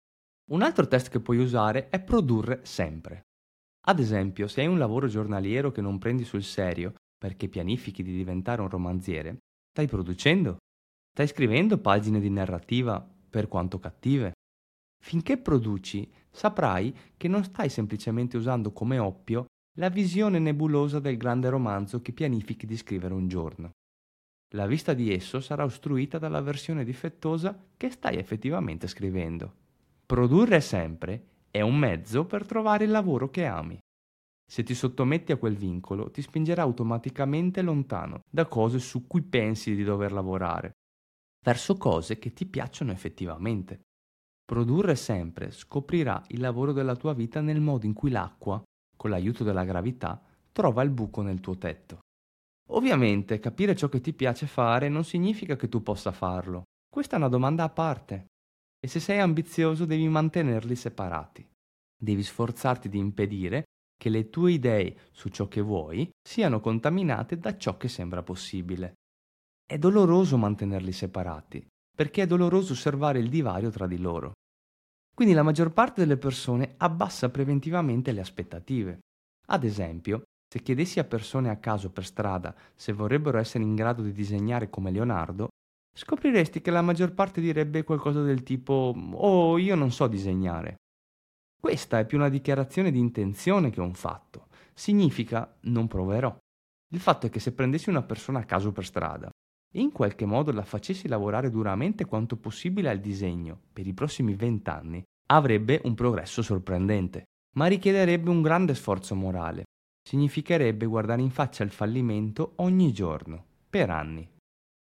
Un 0.50 0.62
altro 0.62 0.86
test 0.86 1.08
che 1.08 1.20
puoi 1.20 1.38
usare 1.38 1.88
è 1.88 2.00
produrre 2.00 2.60
sempre. 2.64 3.22
Ad 3.84 3.98
esempio, 3.98 4.46
se 4.46 4.60
hai 4.60 4.68
un 4.68 4.78
lavoro 4.78 5.08
giornaliero 5.08 5.72
che 5.72 5.80
non 5.80 5.98
prendi 5.98 6.24
sul 6.24 6.44
serio 6.44 6.94
perché 7.18 7.48
pianifichi 7.48 8.02
di 8.02 8.14
diventare 8.14 8.60
un 8.60 8.68
romanziere, 8.68 9.38
stai 9.70 9.88
producendo? 9.88 10.58
Stai 11.12 11.26
scrivendo 11.26 11.78
pagine 11.78 12.20
di 12.20 12.30
narrativa 12.30 13.04
per 13.28 13.48
quanto 13.48 13.80
cattive? 13.80 14.32
Finché 15.02 15.36
produci, 15.36 16.08
saprai 16.30 16.96
che 17.16 17.26
non 17.26 17.42
stai 17.42 17.68
semplicemente 17.68 18.36
usando 18.36 18.72
come 18.72 18.98
oppio 18.98 19.46
la 19.78 19.88
visione 19.88 20.38
nebulosa 20.38 21.00
del 21.00 21.16
grande 21.16 21.48
romanzo 21.48 22.00
che 22.02 22.12
pianifichi 22.12 22.66
di 22.66 22.76
scrivere 22.76 23.14
un 23.14 23.26
giorno. 23.26 23.70
La 24.54 24.66
vista 24.66 24.94
di 24.94 25.12
esso 25.12 25.40
sarà 25.40 25.64
ostruita 25.64 26.18
dalla 26.18 26.40
versione 26.40 26.84
difettosa 26.84 27.58
che 27.76 27.90
stai 27.90 28.16
effettivamente 28.16 28.86
scrivendo. 28.86 29.52
Produrre 30.06 30.60
sempre 30.60 31.30
è 31.52 31.60
un 31.60 31.76
mezzo 31.76 32.24
per 32.24 32.46
trovare 32.46 32.84
il 32.84 32.90
lavoro 32.90 33.28
che 33.28 33.44
ami. 33.44 33.78
Se 34.50 34.62
ti 34.62 34.74
sottometti 34.74 35.32
a 35.32 35.36
quel 35.36 35.54
vincolo, 35.54 36.10
ti 36.10 36.22
spingerà 36.22 36.62
automaticamente 36.62 37.60
lontano 37.60 38.22
da 38.28 38.46
cose 38.46 38.78
su 38.78 39.06
cui 39.06 39.20
pensi 39.20 39.74
di 39.74 39.84
dover 39.84 40.12
lavorare, 40.12 40.72
verso 41.44 41.76
cose 41.76 42.18
che 42.18 42.32
ti 42.32 42.46
piacciono 42.46 42.90
effettivamente. 42.90 43.82
Produrre 44.46 44.96
sempre 44.96 45.50
scoprirà 45.50 46.24
il 46.28 46.40
lavoro 46.40 46.72
della 46.72 46.96
tua 46.96 47.12
vita 47.12 47.42
nel 47.42 47.60
modo 47.60 47.84
in 47.84 47.92
cui 47.92 48.10
l'acqua, 48.10 48.62
con 48.96 49.10
l'aiuto 49.10 49.44
della 49.44 49.64
gravità, 49.64 50.22
trova 50.52 50.82
il 50.82 50.90
buco 50.90 51.20
nel 51.20 51.40
tuo 51.40 51.58
tetto. 51.58 51.98
Ovviamente 52.70 53.38
capire 53.40 53.76
ciò 53.76 53.90
che 53.90 54.00
ti 54.00 54.14
piace 54.14 54.46
fare 54.46 54.88
non 54.88 55.04
significa 55.04 55.56
che 55.56 55.68
tu 55.68 55.82
possa 55.82 56.12
farlo. 56.12 56.62
Questa 56.88 57.16
è 57.16 57.18
una 57.18 57.28
domanda 57.28 57.64
a 57.64 57.68
parte 57.68 58.28
e 58.84 58.88
se 58.88 58.98
sei 58.98 59.20
ambizioso 59.20 59.84
devi 59.84 60.08
mantenerli 60.08 60.74
separati. 60.74 61.46
Devi 61.96 62.22
sforzarti 62.22 62.88
di 62.88 62.98
impedire 62.98 63.62
che 63.96 64.08
le 64.08 64.28
tue 64.28 64.50
idee 64.52 64.96
su 65.12 65.28
ciò 65.28 65.46
che 65.46 65.60
vuoi 65.60 66.10
siano 66.20 66.58
contaminate 66.58 67.38
da 67.38 67.56
ciò 67.56 67.76
che 67.76 67.86
sembra 67.86 68.24
possibile. 68.24 68.94
È 69.64 69.78
doloroso 69.78 70.36
mantenerli 70.36 70.90
separati, 70.90 71.64
perché 71.94 72.22
è 72.22 72.26
doloroso 72.26 72.72
osservare 72.72 73.20
il 73.20 73.28
divario 73.28 73.70
tra 73.70 73.86
di 73.86 73.98
loro. 73.98 74.32
Quindi 75.14 75.32
la 75.32 75.44
maggior 75.44 75.72
parte 75.72 76.00
delle 76.00 76.16
persone 76.16 76.74
abbassa 76.78 77.30
preventivamente 77.30 78.10
le 78.10 78.20
aspettative. 78.20 78.98
Ad 79.46 79.62
esempio, 79.62 80.24
se 80.52 80.60
chiedessi 80.60 80.98
a 80.98 81.04
persone 81.04 81.50
a 81.50 81.58
caso 81.58 81.90
per 81.92 82.04
strada 82.04 82.52
se 82.74 82.92
vorrebbero 82.92 83.38
essere 83.38 83.62
in 83.62 83.76
grado 83.76 84.02
di 84.02 84.12
disegnare 84.12 84.68
come 84.68 84.90
Leonardo, 84.90 85.50
scopriresti 85.94 86.60
che 86.60 86.70
la 86.70 86.82
maggior 86.82 87.12
parte 87.12 87.40
direbbe 87.40 87.84
qualcosa 87.84 88.22
del 88.22 88.42
tipo 88.42 88.94
Oh, 89.12 89.58
io 89.58 89.74
non 89.74 89.90
so 89.90 90.06
disegnare. 90.06 90.76
Questa 91.60 91.98
è 91.98 92.06
più 92.06 92.18
una 92.18 92.28
dichiarazione 92.28 92.90
di 92.90 92.98
intenzione 92.98 93.70
che 93.70 93.80
un 93.80 93.94
fatto. 93.94 94.48
Significa 94.74 95.56
non 95.62 95.86
proverò. 95.86 96.36
Il 96.92 97.00
fatto 97.00 97.26
è 97.26 97.30
che 97.30 97.40
se 97.40 97.52
prendessi 97.52 97.88
una 97.88 98.02
persona 98.02 98.40
a 98.40 98.44
caso 98.44 98.72
per 98.72 98.84
strada 98.84 99.30
e 99.74 99.80
in 99.80 99.92
qualche 99.92 100.26
modo 100.26 100.52
la 100.52 100.64
facessi 100.64 101.08
lavorare 101.08 101.50
duramente 101.50 102.04
quanto 102.04 102.36
possibile 102.36 102.90
al 102.90 103.00
disegno 103.00 103.58
per 103.72 103.86
i 103.86 103.94
prossimi 103.94 104.34
vent'anni, 104.34 105.02
avrebbe 105.30 105.80
un 105.84 105.94
progresso 105.94 106.42
sorprendente, 106.42 107.24
ma 107.56 107.66
richiederebbe 107.66 108.28
un 108.28 108.42
grande 108.42 108.74
sforzo 108.74 109.14
morale. 109.14 109.64
Significherebbe 110.06 110.84
guardare 110.84 111.22
in 111.22 111.30
faccia 111.30 111.64
il 111.64 111.70
fallimento 111.70 112.52
ogni 112.56 112.92
giorno, 112.92 113.44
per 113.70 113.88
anni. 113.88 114.28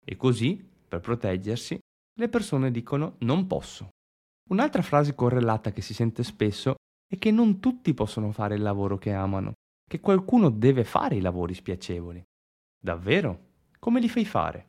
E 0.04 0.16
così, 0.16 0.68
per 0.86 1.00
proteggersi, 1.00 1.78
le 2.18 2.28
persone 2.28 2.70
dicono 2.70 3.16
non 3.20 3.46
posso. 3.46 3.90
Un'altra 4.50 4.82
frase 4.82 5.14
correlata 5.14 5.72
che 5.72 5.82
si 5.82 5.92
sente 5.92 6.22
spesso 6.22 6.76
è 7.06 7.18
che 7.18 7.30
non 7.30 7.60
tutti 7.60 7.94
possono 7.94 8.32
fare 8.32 8.54
il 8.54 8.62
lavoro 8.62 8.96
che 8.96 9.12
amano, 9.12 9.52
che 9.88 10.00
qualcuno 10.00 10.50
deve 10.50 10.84
fare 10.84 11.16
i 11.16 11.20
lavori 11.20 11.54
spiacevoli. 11.54 12.22
Davvero? 12.78 13.44
Come 13.78 14.00
li 14.00 14.08
fai 14.08 14.24
fare? 14.24 14.68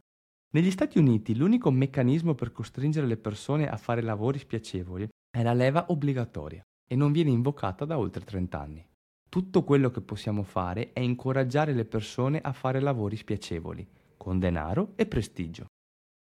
Negli 0.53 0.71
Stati 0.71 0.97
Uniti 0.97 1.35
l'unico 1.35 1.71
meccanismo 1.71 2.33
per 2.33 2.51
costringere 2.51 3.05
le 3.05 3.17
persone 3.17 3.69
a 3.69 3.77
fare 3.77 4.01
lavori 4.01 4.39
spiacevoli 4.39 5.07
è 5.29 5.43
la 5.43 5.53
leva 5.53 5.85
obbligatoria 5.89 6.61
e 6.87 6.95
non 6.95 7.11
viene 7.11 7.31
invocata 7.31 7.85
da 7.85 7.97
oltre 7.97 8.23
30 8.23 8.59
anni. 8.59 8.87
Tutto 9.29 9.63
quello 9.63 9.91
che 9.91 10.01
possiamo 10.01 10.43
fare 10.43 10.93
è 10.93 11.01
incoraggiare 11.01 11.73
le 11.73 11.85
persone 11.85 12.39
a 12.39 12.53
fare 12.53 12.79
lavori 12.79 13.17
spiacevoli, 13.17 13.87
con 14.15 14.39
denaro 14.39 14.93
e 14.95 15.05
prestigio. 15.05 15.65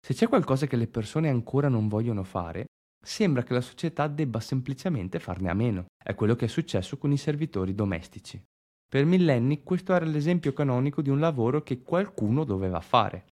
Se 0.04 0.14
c'è 0.14 0.26
qualcosa 0.26 0.66
che 0.66 0.74
le 0.74 0.88
persone 0.88 1.28
ancora 1.28 1.68
non 1.68 1.86
vogliono 1.86 2.24
fare, 2.24 2.64
sembra 3.00 3.44
che 3.44 3.52
la 3.52 3.60
società 3.60 4.08
debba 4.08 4.40
semplicemente 4.40 5.20
farne 5.20 5.48
a 5.48 5.54
meno. 5.54 5.86
È 5.96 6.14
quello 6.16 6.34
che 6.34 6.46
è 6.46 6.48
successo 6.48 6.98
con 6.98 7.12
i 7.12 7.16
servitori 7.16 7.72
domestici. 7.72 8.42
Per 8.88 9.04
millenni 9.04 9.62
questo 9.62 9.94
era 9.94 10.04
l'esempio 10.04 10.52
canonico 10.52 11.02
di 11.02 11.08
un 11.08 11.20
lavoro 11.20 11.62
che 11.62 11.82
qualcuno 11.82 12.42
doveva 12.42 12.80
fare. 12.80 13.26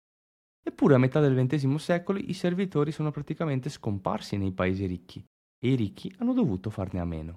Eppure 0.63 0.93
a 0.93 0.99
metà 0.99 1.19
del 1.19 1.35
XX 1.35 1.75
secolo 1.75 2.19
i 2.19 2.33
servitori 2.33 2.91
sono 2.91 3.09
praticamente 3.09 3.69
scomparsi 3.69 4.37
nei 4.37 4.51
paesi 4.51 4.85
ricchi 4.85 5.23
e 5.57 5.71
i 5.71 5.75
ricchi 5.75 6.13
hanno 6.19 6.33
dovuto 6.33 6.69
farne 6.69 6.99
a 6.99 7.05
meno. 7.05 7.33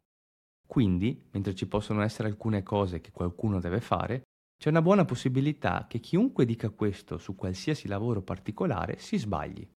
Quindi, 0.68 1.29
mentre 1.31 1.55
ci 1.55 1.66
possono 1.66 2.03
essere 2.03 2.29
alcune 2.29 2.62
cose 2.62 3.01
che 3.01 3.11
qualcuno 3.11 3.61
deve 3.61 3.81
fare, 3.81 4.23
c'è 4.62 4.68
una 4.68 4.81
buona 4.81 5.05
possibilità 5.05 5.87
che 5.88 5.98
chiunque 5.98 6.44
dica 6.44 6.70
questo 6.70 7.18
su 7.18 7.35
qualsiasi 7.35 7.88
lavoro 7.88 8.22
particolare 8.22 8.96
si 8.96 9.18
sbagli. 9.18 9.68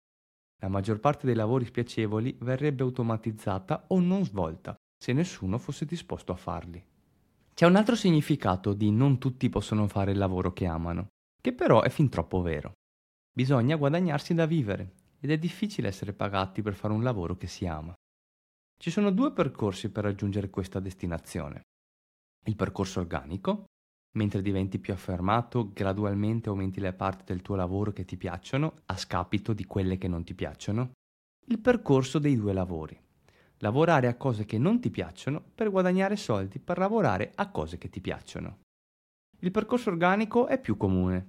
La 0.61 0.67
maggior 0.67 0.99
parte 0.99 1.25
dei 1.25 1.33
lavori 1.33 1.65
spiacevoli 1.65 2.37
verrebbe 2.41 2.83
automatizzata 2.83 3.85
o 3.87 3.99
non 3.99 4.23
svolta 4.23 4.75
se 4.95 5.11
nessuno 5.11 5.57
fosse 5.57 5.85
disposto 5.85 6.31
a 6.33 6.35
farli. 6.35 6.85
C'è 7.51 7.65
un 7.65 7.77
altro 7.77 7.95
significato 7.95 8.73
di 8.73 8.91
non 8.91 9.17
tutti 9.17 9.49
possono 9.49 9.87
fare 9.87 10.11
il 10.11 10.19
lavoro 10.19 10.53
che 10.53 10.67
amano, 10.67 11.07
che 11.41 11.51
però 11.51 11.81
è 11.81 11.89
fin 11.89 12.09
troppo 12.09 12.41
vero. 12.41 12.73
Bisogna 13.33 13.77
guadagnarsi 13.77 14.35
da 14.35 14.45
vivere 14.45 14.91
ed 15.19 15.31
è 15.31 15.39
difficile 15.39 15.87
essere 15.87 16.13
pagati 16.13 16.61
per 16.61 16.75
fare 16.75 16.93
un 16.93 17.01
lavoro 17.01 17.35
che 17.37 17.47
si 17.47 17.65
ama. 17.65 17.95
Ci 18.77 18.91
sono 18.91 19.09
due 19.09 19.33
percorsi 19.33 19.89
per 19.89 20.03
raggiungere 20.03 20.51
questa 20.51 20.79
destinazione. 20.79 21.61
Il 22.45 22.55
percorso 22.55 22.99
organico, 22.99 23.65
mentre 24.15 24.41
diventi 24.41 24.79
più 24.79 24.93
affermato, 24.93 25.71
gradualmente 25.73 26.49
aumenti 26.49 26.79
le 26.79 26.93
parti 26.93 27.23
del 27.25 27.41
tuo 27.41 27.55
lavoro 27.55 27.91
che 27.91 28.05
ti 28.05 28.17
piacciono 28.17 28.81
a 28.87 28.97
scapito 28.97 29.53
di 29.53 29.65
quelle 29.65 29.97
che 29.97 30.07
non 30.07 30.23
ti 30.23 30.33
piacciono. 30.33 30.91
Il 31.47 31.59
percorso 31.59 32.17
dei 32.19 32.35
due 32.35 32.53
lavori, 32.53 32.99
lavorare 33.57 34.07
a 34.07 34.15
cose 34.15 34.45
che 34.45 34.57
non 34.57 34.79
ti 34.79 34.89
piacciono 34.89 35.43
per 35.53 35.69
guadagnare 35.69 36.15
soldi 36.15 36.59
per 36.59 36.77
lavorare 36.77 37.31
a 37.35 37.49
cose 37.51 37.77
che 37.77 37.89
ti 37.89 38.01
piacciono. 38.01 38.59
Il 39.39 39.51
percorso 39.51 39.89
organico 39.89 40.47
è 40.47 40.59
più 40.59 40.77
comune. 40.77 41.27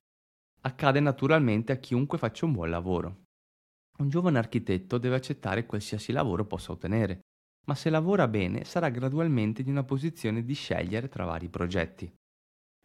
Accade 0.62 1.01
naturalmente 1.01 1.72
a 1.72 1.77
chiunque 1.77 2.18
faccia 2.18 2.46
un 2.46 2.53
buon 2.53 2.70
lavoro. 2.70 3.25
Un 3.99 4.09
giovane 4.09 4.38
architetto 4.38 4.99
deve 4.99 5.16
accettare 5.16 5.66
qualsiasi 5.66 6.12
lavoro 6.12 6.44
possa 6.44 6.72
ottenere, 6.72 7.20
ma 7.66 7.75
se 7.75 7.90
lavora 7.90 8.29
bene 8.29 8.64
sarà 8.64 8.88
gradualmente 8.90 9.62
in 9.62 9.68
una 9.68 9.85
posizione 9.85 10.44
di 10.44 10.55
scegliere 10.55 11.09
tra 11.09 11.25
vari 11.25 11.49
progetti. 11.49 12.12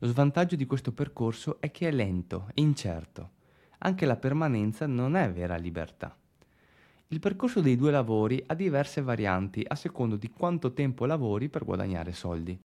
Lo 0.04 0.08
svantaggio 0.08 0.56
di 0.56 0.66
questo 0.66 0.94
percorso 0.94 1.62
è 1.62 1.70
che 1.70 1.88
è 1.88 1.92
lento 1.92 2.48
incerto. 2.56 3.34
Anche 3.80 4.08
la 4.08 4.16
permanenza 4.16 4.88
non 4.88 5.16
è 5.16 5.32
vera 5.32 5.58
libertà. 5.58 6.18
Il 7.10 7.20
percorso 7.20 7.62
dei 7.62 7.76
due 7.76 7.92
lavori 7.92 8.44
ha 8.48 8.56
diverse 8.56 9.04
varianti 9.04 9.64
a 9.68 9.76
secondo 9.76 10.16
di 10.16 10.30
quanto 10.32 10.74
tempo 10.74 11.06
lavori 11.06 11.50
per 11.50 11.66
guadagnare 11.66 12.14
soldi. 12.14 12.60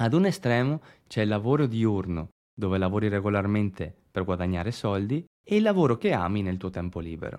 Ad 0.00 0.12
un 0.12 0.26
estremo 0.26 0.82
c'è 1.06 1.22
il 1.22 1.28
lavoro 1.28 1.66
diurno, 1.66 2.30
dove 2.52 2.78
lavori 2.78 3.06
regolarmente 3.08 3.94
per 4.10 4.24
guadagnare 4.24 4.72
soldi, 4.72 5.24
e 5.44 5.56
il 5.56 5.62
lavoro 5.62 5.96
che 5.96 6.12
ami 6.12 6.42
nel 6.42 6.56
tuo 6.56 6.70
tempo 6.70 6.98
libero. 6.98 7.38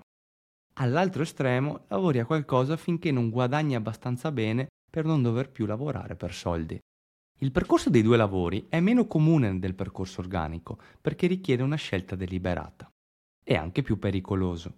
All'altro 0.78 1.22
estremo 1.22 1.84
lavori 1.88 2.18
a 2.18 2.24
qualcosa 2.24 2.78
finché 2.78 3.10
non 3.10 3.28
guadagni 3.28 3.74
abbastanza 3.74 4.32
bene 4.32 4.68
per 4.90 5.04
non 5.04 5.20
dover 5.20 5.50
più 5.50 5.66
lavorare 5.66 6.16
per 6.16 6.32
soldi. 6.32 6.78
Il 7.38 7.50
percorso 7.50 7.90
dei 7.90 8.02
due 8.02 8.16
lavori 8.16 8.66
è 8.68 8.78
meno 8.78 9.06
comune 9.06 9.58
del 9.58 9.74
percorso 9.74 10.20
organico 10.20 10.78
perché 11.00 11.26
richiede 11.26 11.64
una 11.64 11.76
scelta 11.76 12.14
deliberata. 12.14 12.88
È 13.42 13.54
anche 13.54 13.82
più 13.82 13.98
pericoloso. 13.98 14.76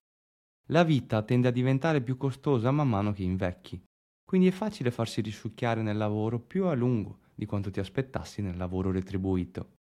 La 0.71 0.83
vita 0.83 1.23
tende 1.23 1.49
a 1.49 1.53
diventare 1.53 2.01
più 2.01 2.17
costosa 2.17 2.71
man 2.71 2.89
mano 2.89 3.13
che 3.13 3.23
invecchi, 3.23 3.81
quindi 4.25 4.49
è 4.49 4.53
facile 4.53 4.91
farsi 4.91 5.21
risucchiare 5.21 5.83
nel 5.83 5.99
lavoro 5.99 6.41
più 6.41 6.65
a 6.65 6.75
lungo 6.75 7.19
di 7.35 7.45
quanto 7.45 7.71
ti 7.71 7.79
aspettassi 7.79 8.41
nel 8.41 8.57
lavoro 8.57 8.91
retribuito. 8.91 9.75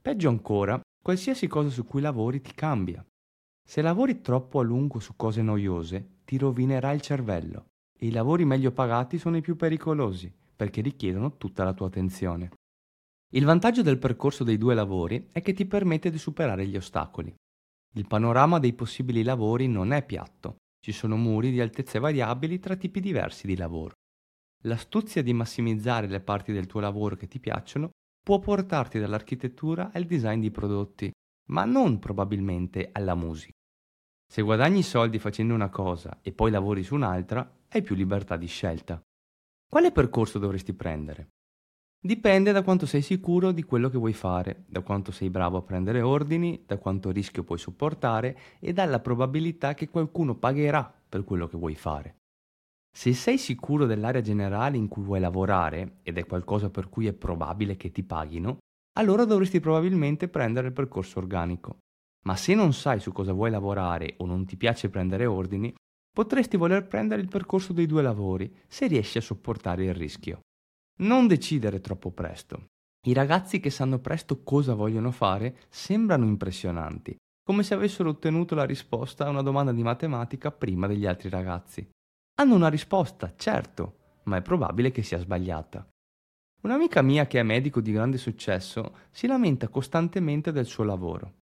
Peggio 0.00 0.28
ancora, 0.28 0.80
qualsiasi 1.02 1.48
cosa 1.48 1.68
su 1.68 1.84
cui 1.84 2.00
lavori 2.00 2.40
ti 2.40 2.54
cambia. 2.54 3.04
Se 3.68 3.82
lavori 3.82 4.20
troppo 4.20 4.60
a 4.60 4.62
lungo 4.62 5.00
su 5.00 5.14
cose 5.16 5.42
noiose, 5.42 6.20
ti 6.24 6.38
rovinerà 6.38 6.92
il 6.92 7.00
cervello 7.00 7.66
e 7.98 8.06
i 8.06 8.10
lavori 8.12 8.44
meglio 8.44 8.70
pagati 8.70 9.18
sono 9.18 9.36
i 9.36 9.42
più 9.42 9.56
pericolosi 9.56 10.32
perché 10.58 10.80
richiedono 10.80 11.36
tutta 11.36 11.62
la 11.62 11.72
tua 11.72 11.86
attenzione. 11.86 12.50
Il 13.30 13.44
vantaggio 13.44 13.82
del 13.82 13.98
percorso 13.98 14.42
dei 14.42 14.58
due 14.58 14.74
lavori 14.74 15.28
è 15.30 15.40
che 15.40 15.52
ti 15.52 15.66
permette 15.66 16.10
di 16.10 16.18
superare 16.18 16.66
gli 16.66 16.76
ostacoli. 16.76 17.32
Il 17.94 18.06
panorama 18.08 18.58
dei 18.58 18.72
possibili 18.72 19.22
lavori 19.22 19.68
non 19.68 19.92
è 19.92 20.04
piatto, 20.04 20.56
ci 20.84 20.90
sono 20.90 21.16
muri 21.16 21.52
di 21.52 21.60
altezze 21.60 22.00
variabili 22.00 22.58
tra 22.58 22.74
tipi 22.74 22.98
diversi 22.98 23.46
di 23.46 23.56
lavoro. 23.56 23.92
L'astuzia 24.62 25.22
di 25.22 25.32
massimizzare 25.32 26.08
le 26.08 26.20
parti 26.20 26.52
del 26.52 26.66
tuo 26.66 26.80
lavoro 26.80 27.14
che 27.14 27.28
ti 27.28 27.38
piacciono 27.38 27.90
può 28.20 28.40
portarti 28.40 28.98
dall'architettura 28.98 29.92
al 29.92 30.06
design 30.06 30.40
di 30.40 30.50
prodotti, 30.50 31.08
ma 31.50 31.64
non 31.64 32.00
probabilmente 32.00 32.88
alla 32.90 33.14
musica. 33.14 33.52
Se 34.26 34.42
guadagni 34.42 34.82
soldi 34.82 35.20
facendo 35.20 35.54
una 35.54 35.70
cosa 35.70 36.18
e 36.20 36.32
poi 36.32 36.50
lavori 36.50 36.82
su 36.82 36.96
un'altra, 36.96 37.48
hai 37.68 37.82
più 37.82 37.94
libertà 37.94 38.36
di 38.36 38.46
scelta. 38.46 39.00
Quale 39.70 39.92
percorso 39.92 40.38
dovresti 40.38 40.72
prendere? 40.72 41.28
Dipende 42.00 42.52
da 42.52 42.62
quanto 42.62 42.86
sei 42.86 43.02
sicuro 43.02 43.52
di 43.52 43.64
quello 43.64 43.90
che 43.90 43.98
vuoi 43.98 44.14
fare, 44.14 44.64
da 44.66 44.80
quanto 44.80 45.12
sei 45.12 45.28
bravo 45.28 45.58
a 45.58 45.62
prendere 45.62 46.00
ordini, 46.00 46.62
da 46.64 46.78
quanto 46.78 47.10
rischio 47.10 47.44
puoi 47.44 47.58
sopportare 47.58 48.38
e 48.60 48.72
dalla 48.72 49.00
probabilità 49.00 49.74
che 49.74 49.90
qualcuno 49.90 50.36
pagherà 50.36 50.90
per 51.06 51.22
quello 51.22 51.48
che 51.48 51.58
vuoi 51.58 51.74
fare. 51.74 52.16
Se 52.90 53.12
sei 53.12 53.36
sicuro 53.36 53.84
dell'area 53.84 54.22
generale 54.22 54.78
in 54.78 54.88
cui 54.88 55.02
vuoi 55.02 55.20
lavorare, 55.20 55.98
ed 56.02 56.16
è 56.16 56.24
qualcosa 56.24 56.70
per 56.70 56.88
cui 56.88 57.06
è 57.06 57.12
probabile 57.12 57.76
che 57.76 57.92
ti 57.92 58.02
paghino, 58.02 58.56
allora 58.98 59.26
dovresti 59.26 59.60
probabilmente 59.60 60.28
prendere 60.28 60.68
il 60.68 60.72
percorso 60.72 61.18
organico. 61.18 61.76
Ma 62.24 62.36
se 62.36 62.54
non 62.54 62.72
sai 62.72 63.00
su 63.00 63.12
cosa 63.12 63.34
vuoi 63.34 63.50
lavorare 63.50 64.14
o 64.16 64.24
non 64.24 64.46
ti 64.46 64.56
piace 64.56 64.88
prendere 64.88 65.26
ordini, 65.26 65.74
potresti 66.12 66.56
voler 66.56 66.86
prendere 66.86 67.20
il 67.20 67.28
percorso 67.28 67.72
dei 67.72 67.86
due 67.86 68.02
lavori 68.02 68.52
se 68.66 68.86
riesci 68.86 69.18
a 69.18 69.22
sopportare 69.22 69.84
il 69.84 69.94
rischio. 69.94 70.40
Non 71.00 71.26
decidere 71.26 71.80
troppo 71.80 72.10
presto. 72.10 72.66
I 73.06 73.12
ragazzi 73.12 73.60
che 73.60 73.70
sanno 73.70 74.00
presto 74.00 74.42
cosa 74.42 74.74
vogliono 74.74 75.12
fare 75.12 75.58
sembrano 75.68 76.26
impressionanti, 76.26 77.16
come 77.44 77.62
se 77.62 77.74
avessero 77.74 78.10
ottenuto 78.10 78.54
la 78.54 78.64
risposta 78.64 79.26
a 79.26 79.30
una 79.30 79.42
domanda 79.42 79.72
di 79.72 79.82
matematica 79.82 80.50
prima 80.50 80.86
degli 80.86 81.06
altri 81.06 81.28
ragazzi. 81.28 81.88
Hanno 82.40 82.54
una 82.54 82.68
risposta, 82.68 83.32
certo, 83.36 84.20
ma 84.24 84.36
è 84.36 84.42
probabile 84.42 84.90
che 84.90 85.02
sia 85.02 85.18
sbagliata. 85.18 85.88
Un'amica 86.62 87.02
mia 87.02 87.26
che 87.26 87.38
è 87.38 87.42
medico 87.44 87.80
di 87.80 87.92
grande 87.92 88.18
successo 88.18 88.96
si 89.10 89.26
lamenta 89.28 89.68
costantemente 89.68 90.50
del 90.50 90.66
suo 90.66 90.82
lavoro. 90.82 91.36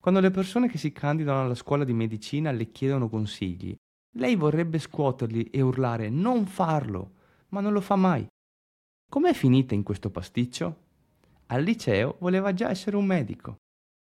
Quando 0.00 0.20
le 0.20 0.30
persone 0.30 0.68
che 0.68 0.78
si 0.78 0.92
candidano 0.92 1.42
alla 1.42 1.54
scuola 1.54 1.84
di 1.84 1.92
medicina 1.92 2.50
le 2.52 2.70
chiedono 2.70 3.08
consigli, 3.08 3.74
lei 4.16 4.36
vorrebbe 4.36 4.78
scuoterli 4.78 5.44
e 5.44 5.60
urlare 5.60 6.10
non 6.10 6.46
farlo, 6.46 7.12
ma 7.48 7.60
non 7.60 7.72
lo 7.72 7.80
fa 7.80 7.96
mai. 7.96 8.26
Com'è 9.08 9.32
finita 9.32 9.74
in 9.74 9.82
questo 9.82 10.10
pasticcio? 10.10 10.80
Al 11.46 11.62
liceo 11.62 12.16
voleva 12.20 12.52
già 12.52 12.70
essere 12.70 12.96
un 12.96 13.06
medico. 13.06 13.56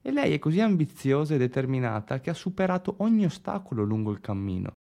E 0.01 0.11
lei 0.11 0.33
è 0.33 0.39
così 0.39 0.59
ambiziosa 0.59 1.35
e 1.35 1.37
determinata 1.37 2.19
che 2.19 2.29
ha 2.29 2.33
superato 2.33 2.95
ogni 2.99 3.25
ostacolo 3.25 3.83
lungo 3.83 4.11
il 4.11 4.19
cammino, 4.19 4.71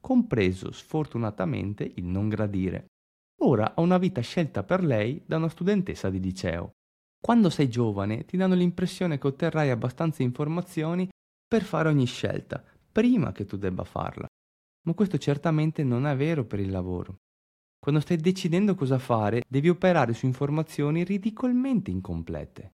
compreso 0.00 0.72
sfortunatamente 0.72 1.90
il 1.96 2.04
non 2.04 2.28
gradire. 2.28 2.86
Ora 3.42 3.74
ha 3.74 3.80
una 3.82 3.98
vita 3.98 4.20
scelta 4.22 4.62
per 4.62 4.82
lei 4.82 5.22
da 5.26 5.36
una 5.36 5.48
studentessa 5.48 6.08
di 6.08 6.20
liceo. 6.20 6.70
Quando 7.22 7.50
sei 7.50 7.68
giovane 7.68 8.24
ti 8.24 8.38
danno 8.38 8.54
l'impressione 8.54 9.18
che 9.18 9.26
otterrai 9.26 9.68
abbastanza 9.68 10.22
informazioni 10.22 11.08
per 11.46 11.62
fare 11.62 11.88
ogni 11.88 12.06
scelta, 12.06 12.62
prima 12.90 13.32
che 13.32 13.44
tu 13.44 13.58
debba 13.58 13.84
farla. 13.84 14.26
Ma 14.86 14.94
questo 14.94 15.18
certamente 15.18 15.84
non 15.84 16.06
è 16.06 16.16
vero 16.16 16.44
per 16.44 16.60
il 16.60 16.70
lavoro. 16.70 17.18
Quando 17.78 18.00
stai 18.00 18.18
decidendo 18.18 18.74
cosa 18.74 18.98
fare, 18.98 19.42
devi 19.48 19.68
operare 19.68 20.12
su 20.12 20.26
informazioni 20.26 21.02
ridicolmente 21.02 21.90
incomplete. 21.90 22.72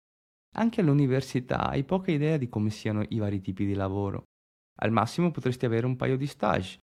Anche 0.56 0.80
all'università 0.80 1.68
hai 1.68 1.84
poca 1.84 2.10
idea 2.10 2.36
di 2.36 2.48
come 2.48 2.70
siano 2.70 3.02
i 3.08 3.18
vari 3.18 3.40
tipi 3.40 3.64
di 3.64 3.74
lavoro. 3.74 4.24
Al 4.82 4.90
massimo 4.90 5.30
potresti 5.30 5.64
avere 5.64 5.86
un 5.86 5.96
paio 5.96 6.16
di 6.16 6.26
stage, 6.26 6.78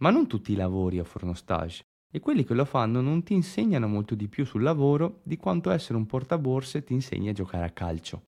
ma 0.00 0.10
non 0.10 0.26
tutti 0.26 0.52
i 0.52 0.56
lavori 0.56 0.98
offrono 0.98 1.34
stage 1.34 1.82
e 2.10 2.20
quelli 2.20 2.44
che 2.44 2.54
lo 2.54 2.64
fanno 2.64 3.00
non 3.00 3.22
ti 3.22 3.34
insegnano 3.34 3.86
molto 3.86 4.14
di 4.14 4.28
più 4.28 4.46
sul 4.46 4.62
lavoro 4.62 5.20
di 5.24 5.36
quanto 5.36 5.70
essere 5.70 5.98
un 5.98 6.06
portaborse 6.06 6.84
ti 6.84 6.94
insegni 6.94 7.28
a 7.28 7.34
giocare 7.34 7.66
a 7.66 7.70
calcio. 7.70 8.22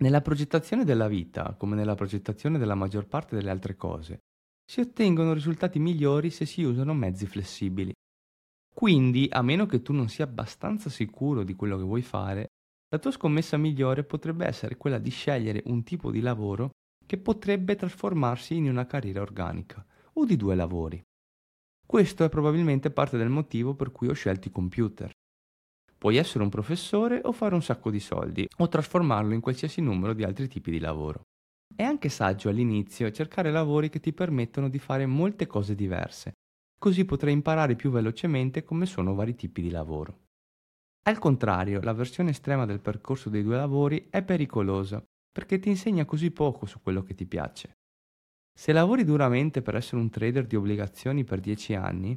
Nella 0.00 0.20
progettazione 0.20 0.84
della 0.84 1.06
vita, 1.06 1.54
come 1.54 1.76
nella 1.76 1.94
progettazione 1.94 2.58
della 2.58 2.74
maggior 2.74 3.06
parte 3.06 3.36
delle 3.36 3.50
altre 3.50 3.76
cose, 3.76 4.18
si 4.64 4.80
ottengono 4.80 5.32
risultati 5.32 5.78
migliori 5.78 6.30
se 6.30 6.46
si 6.46 6.62
usano 6.62 6.94
mezzi 6.94 7.26
flessibili. 7.26 7.92
Quindi, 8.74 9.28
a 9.30 9.42
meno 9.42 9.66
che 9.66 9.82
tu 9.82 9.92
non 9.92 10.08
sia 10.08 10.24
abbastanza 10.24 10.90
sicuro 10.90 11.44
di 11.44 11.54
quello 11.54 11.76
che 11.76 11.84
vuoi 11.84 12.02
fare, 12.02 12.48
la 12.88 12.98
tua 12.98 13.10
scommessa 13.10 13.56
migliore 13.56 14.04
potrebbe 14.04 14.46
essere 14.46 14.76
quella 14.76 14.98
di 14.98 15.10
scegliere 15.10 15.62
un 15.66 15.82
tipo 15.82 16.10
di 16.10 16.20
lavoro 16.20 16.70
che 17.06 17.18
potrebbe 17.18 17.76
trasformarsi 17.76 18.56
in 18.56 18.68
una 18.68 18.86
carriera 18.86 19.20
organica 19.20 19.84
o 20.14 20.24
di 20.24 20.36
due 20.36 20.54
lavori. 20.54 21.02
Questo 21.86 22.24
è 22.24 22.28
probabilmente 22.28 22.90
parte 22.90 23.16
del 23.16 23.28
motivo 23.28 23.74
per 23.74 23.92
cui 23.92 24.08
ho 24.08 24.14
scelto 24.14 24.48
i 24.48 24.52
computer. 24.52 25.10
Puoi 25.98 26.16
essere 26.16 26.42
un 26.42 26.50
professore 26.50 27.20
o 27.24 27.32
fare 27.32 27.54
un 27.54 27.62
sacco 27.62 27.90
di 27.90 28.00
soldi 28.00 28.46
o 28.58 28.68
trasformarlo 28.68 29.34
in 29.34 29.40
qualsiasi 29.40 29.80
numero 29.80 30.12
di 30.12 30.24
altri 30.24 30.48
tipi 30.48 30.70
di 30.70 30.78
lavoro. 30.78 31.22
È 31.76 31.82
anche 31.82 32.08
saggio 32.08 32.48
all'inizio 32.48 33.10
cercare 33.10 33.50
lavori 33.50 33.88
che 33.88 34.00
ti 34.00 34.12
permettono 34.12 34.68
di 34.68 34.78
fare 34.78 35.06
molte 35.06 35.46
cose 35.46 35.74
diverse, 35.74 36.32
così 36.78 37.04
potrai 37.04 37.32
imparare 37.32 37.76
più 37.76 37.90
velocemente 37.90 38.64
come 38.64 38.86
sono 38.86 39.14
vari 39.14 39.34
tipi 39.34 39.62
di 39.62 39.70
lavoro. 39.70 40.22
Al 41.06 41.18
contrario, 41.18 41.80
la 41.80 41.92
versione 41.92 42.30
estrema 42.30 42.64
del 42.64 42.80
percorso 42.80 43.28
dei 43.28 43.42
due 43.42 43.56
lavori 43.56 44.08
è 44.10 44.22
pericolosa 44.22 45.02
perché 45.30 45.58
ti 45.58 45.68
insegna 45.68 46.04
così 46.04 46.30
poco 46.30 46.66
su 46.66 46.80
quello 46.80 47.02
che 47.02 47.14
ti 47.14 47.26
piace. 47.26 47.72
Se 48.56 48.72
lavori 48.72 49.04
duramente 49.04 49.62
per 49.62 49.74
essere 49.74 50.00
un 50.00 50.10
trader 50.10 50.46
di 50.46 50.56
obbligazioni 50.56 51.24
per 51.24 51.40
10 51.40 51.74
anni, 51.74 52.16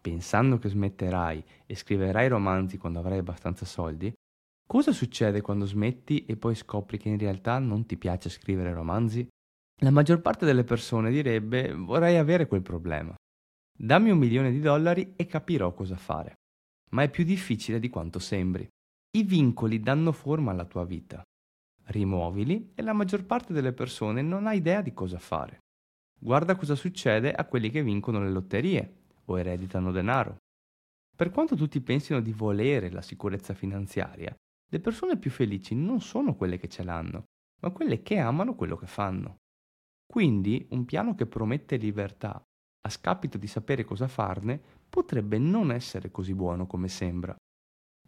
pensando 0.00 0.58
che 0.58 0.68
smetterai 0.68 1.44
e 1.66 1.74
scriverai 1.74 2.28
romanzi 2.28 2.78
quando 2.78 3.00
avrai 3.00 3.18
abbastanza 3.18 3.64
soldi, 3.64 4.12
cosa 4.66 4.92
succede 4.92 5.40
quando 5.40 5.66
smetti 5.66 6.24
e 6.24 6.36
poi 6.36 6.54
scopri 6.54 6.98
che 6.98 7.08
in 7.08 7.18
realtà 7.18 7.58
non 7.58 7.86
ti 7.86 7.96
piace 7.96 8.28
scrivere 8.28 8.72
romanzi? 8.72 9.26
La 9.82 9.90
maggior 9.90 10.20
parte 10.20 10.46
delle 10.46 10.64
persone 10.64 11.10
direbbe 11.10 11.72
vorrei 11.72 12.16
avere 12.16 12.46
quel 12.46 12.62
problema. 12.62 13.14
Dammi 13.76 14.10
un 14.10 14.18
milione 14.18 14.50
di 14.50 14.60
dollari 14.60 15.14
e 15.16 15.26
capirò 15.26 15.72
cosa 15.74 15.96
fare 15.96 16.34
ma 16.92 17.02
è 17.02 17.10
più 17.10 17.24
difficile 17.24 17.78
di 17.78 17.88
quanto 17.88 18.18
sembri. 18.18 18.66
I 19.16 19.22
vincoli 19.24 19.80
danno 19.80 20.12
forma 20.12 20.50
alla 20.50 20.64
tua 20.64 20.84
vita. 20.84 21.22
Rimuovili 21.84 22.72
e 22.74 22.82
la 22.82 22.92
maggior 22.92 23.24
parte 23.24 23.52
delle 23.52 23.72
persone 23.72 24.22
non 24.22 24.46
ha 24.46 24.54
idea 24.54 24.80
di 24.80 24.92
cosa 24.92 25.18
fare. 25.18 25.58
Guarda 26.18 26.56
cosa 26.56 26.74
succede 26.74 27.32
a 27.32 27.44
quelli 27.46 27.70
che 27.70 27.82
vincono 27.82 28.22
le 28.22 28.30
lotterie 28.30 29.00
o 29.24 29.38
ereditano 29.38 29.90
denaro. 29.90 30.36
Per 31.14 31.30
quanto 31.30 31.56
tutti 31.56 31.80
pensino 31.80 32.20
di 32.20 32.32
volere 32.32 32.90
la 32.90 33.02
sicurezza 33.02 33.54
finanziaria, 33.54 34.34
le 34.72 34.80
persone 34.80 35.18
più 35.18 35.30
felici 35.30 35.74
non 35.74 36.00
sono 36.00 36.34
quelle 36.34 36.56
che 36.56 36.66
ce 36.66 36.82
l'hanno, 36.82 37.24
ma 37.60 37.70
quelle 37.70 38.02
che 38.02 38.16
amano 38.16 38.54
quello 38.54 38.76
che 38.76 38.86
fanno. 38.86 39.36
Quindi 40.10 40.66
un 40.70 40.86
piano 40.86 41.14
che 41.14 41.26
promette 41.26 41.76
libertà, 41.76 42.42
a 42.80 42.88
scapito 42.88 43.36
di 43.36 43.46
sapere 43.46 43.84
cosa 43.84 44.08
farne, 44.08 44.58
potrebbe 44.88 45.36
non 45.36 45.70
essere 45.70 46.10
così 46.10 46.32
buono 46.32 46.66
come 46.66 46.88
sembra. 46.88 47.36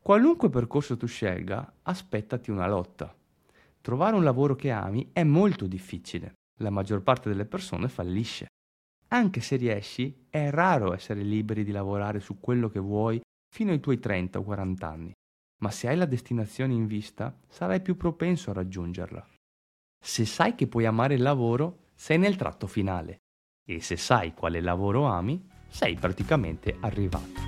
Qualunque 0.00 0.48
percorso 0.48 0.96
tu 0.96 1.06
scelga, 1.06 1.80
aspettati 1.82 2.50
una 2.50 2.66
lotta. 2.66 3.14
Trovare 3.82 4.16
un 4.16 4.24
lavoro 4.24 4.56
che 4.56 4.70
ami 4.70 5.10
è 5.12 5.22
molto 5.22 5.66
difficile. 5.66 6.32
La 6.60 6.70
maggior 6.70 7.02
parte 7.02 7.28
delle 7.28 7.44
persone 7.44 7.88
fallisce. 7.90 8.46
Anche 9.08 9.42
se 9.42 9.56
riesci, 9.56 10.28
è 10.30 10.48
raro 10.48 10.94
essere 10.94 11.22
liberi 11.22 11.62
di 11.62 11.72
lavorare 11.72 12.20
su 12.20 12.40
quello 12.40 12.70
che 12.70 12.80
vuoi 12.80 13.20
fino 13.54 13.70
ai 13.70 13.80
tuoi 13.80 13.98
30 13.98 14.38
o 14.38 14.42
40 14.42 14.88
anni. 14.88 15.12
Ma 15.64 15.70
se 15.70 15.88
hai 15.88 15.96
la 15.96 16.04
destinazione 16.04 16.74
in 16.74 16.86
vista, 16.86 17.34
sarai 17.48 17.80
più 17.80 17.96
propenso 17.96 18.50
a 18.50 18.52
raggiungerla. 18.52 19.26
Se 19.98 20.26
sai 20.26 20.54
che 20.54 20.66
puoi 20.66 20.84
amare 20.84 21.14
il 21.14 21.22
lavoro, 21.22 21.86
sei 21.94 22.18
nel 22.18 22.36
tratto 22.36 22.66
finale. 22.66 23.22
E 23.64 23.80
se 23.80 23.96
sai 23.96 24.34
quale 24.34 24.60
lavoro 24.60 25.06
ami, 25.06 25.42
sei 25.68 25.94
praticamente 25.94 26.76
arrivato. 26.80 27.40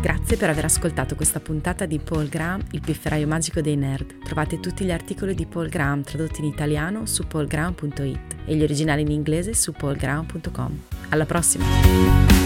Grazie 0.00 0.38
per 0.38 0.48
aver 0.48 0.64
ascoltato 0.64 1.14
questa 1.14 1.40
puntata 1.40 1.84
di 1.84 1.98
Paul 1.98 2.30
Graham, 2.30 2.64
il 2.70 2.80
pifferaio 2.80 3.26
magico 3.26 3.60
dei 3.60 3.76
nerd. 3.76 4.24
Trovate 4.24 4.60
tutti 4.60 4.82
gli 4.86 4.90
articoli 4.90 5.34
di 5.34 5.44
Paul 5.44 5.68
Graham 5.68 6.02
tradotti 6.02 6.40
in 6.40 6.46
italiano 6.46 7.04
su 7.04 7.26
paulgraham.it 7.26 8.36
e 8.46 8.54
gli 8.54 8.62
originali 8.62 9.02
in 9.02 9.10
inglese 9.10 9.52
su 9.52 9.72
paulgraham.com. 9.72 10.80
Alla 11.10 11.26
prossima! 11.26 12.41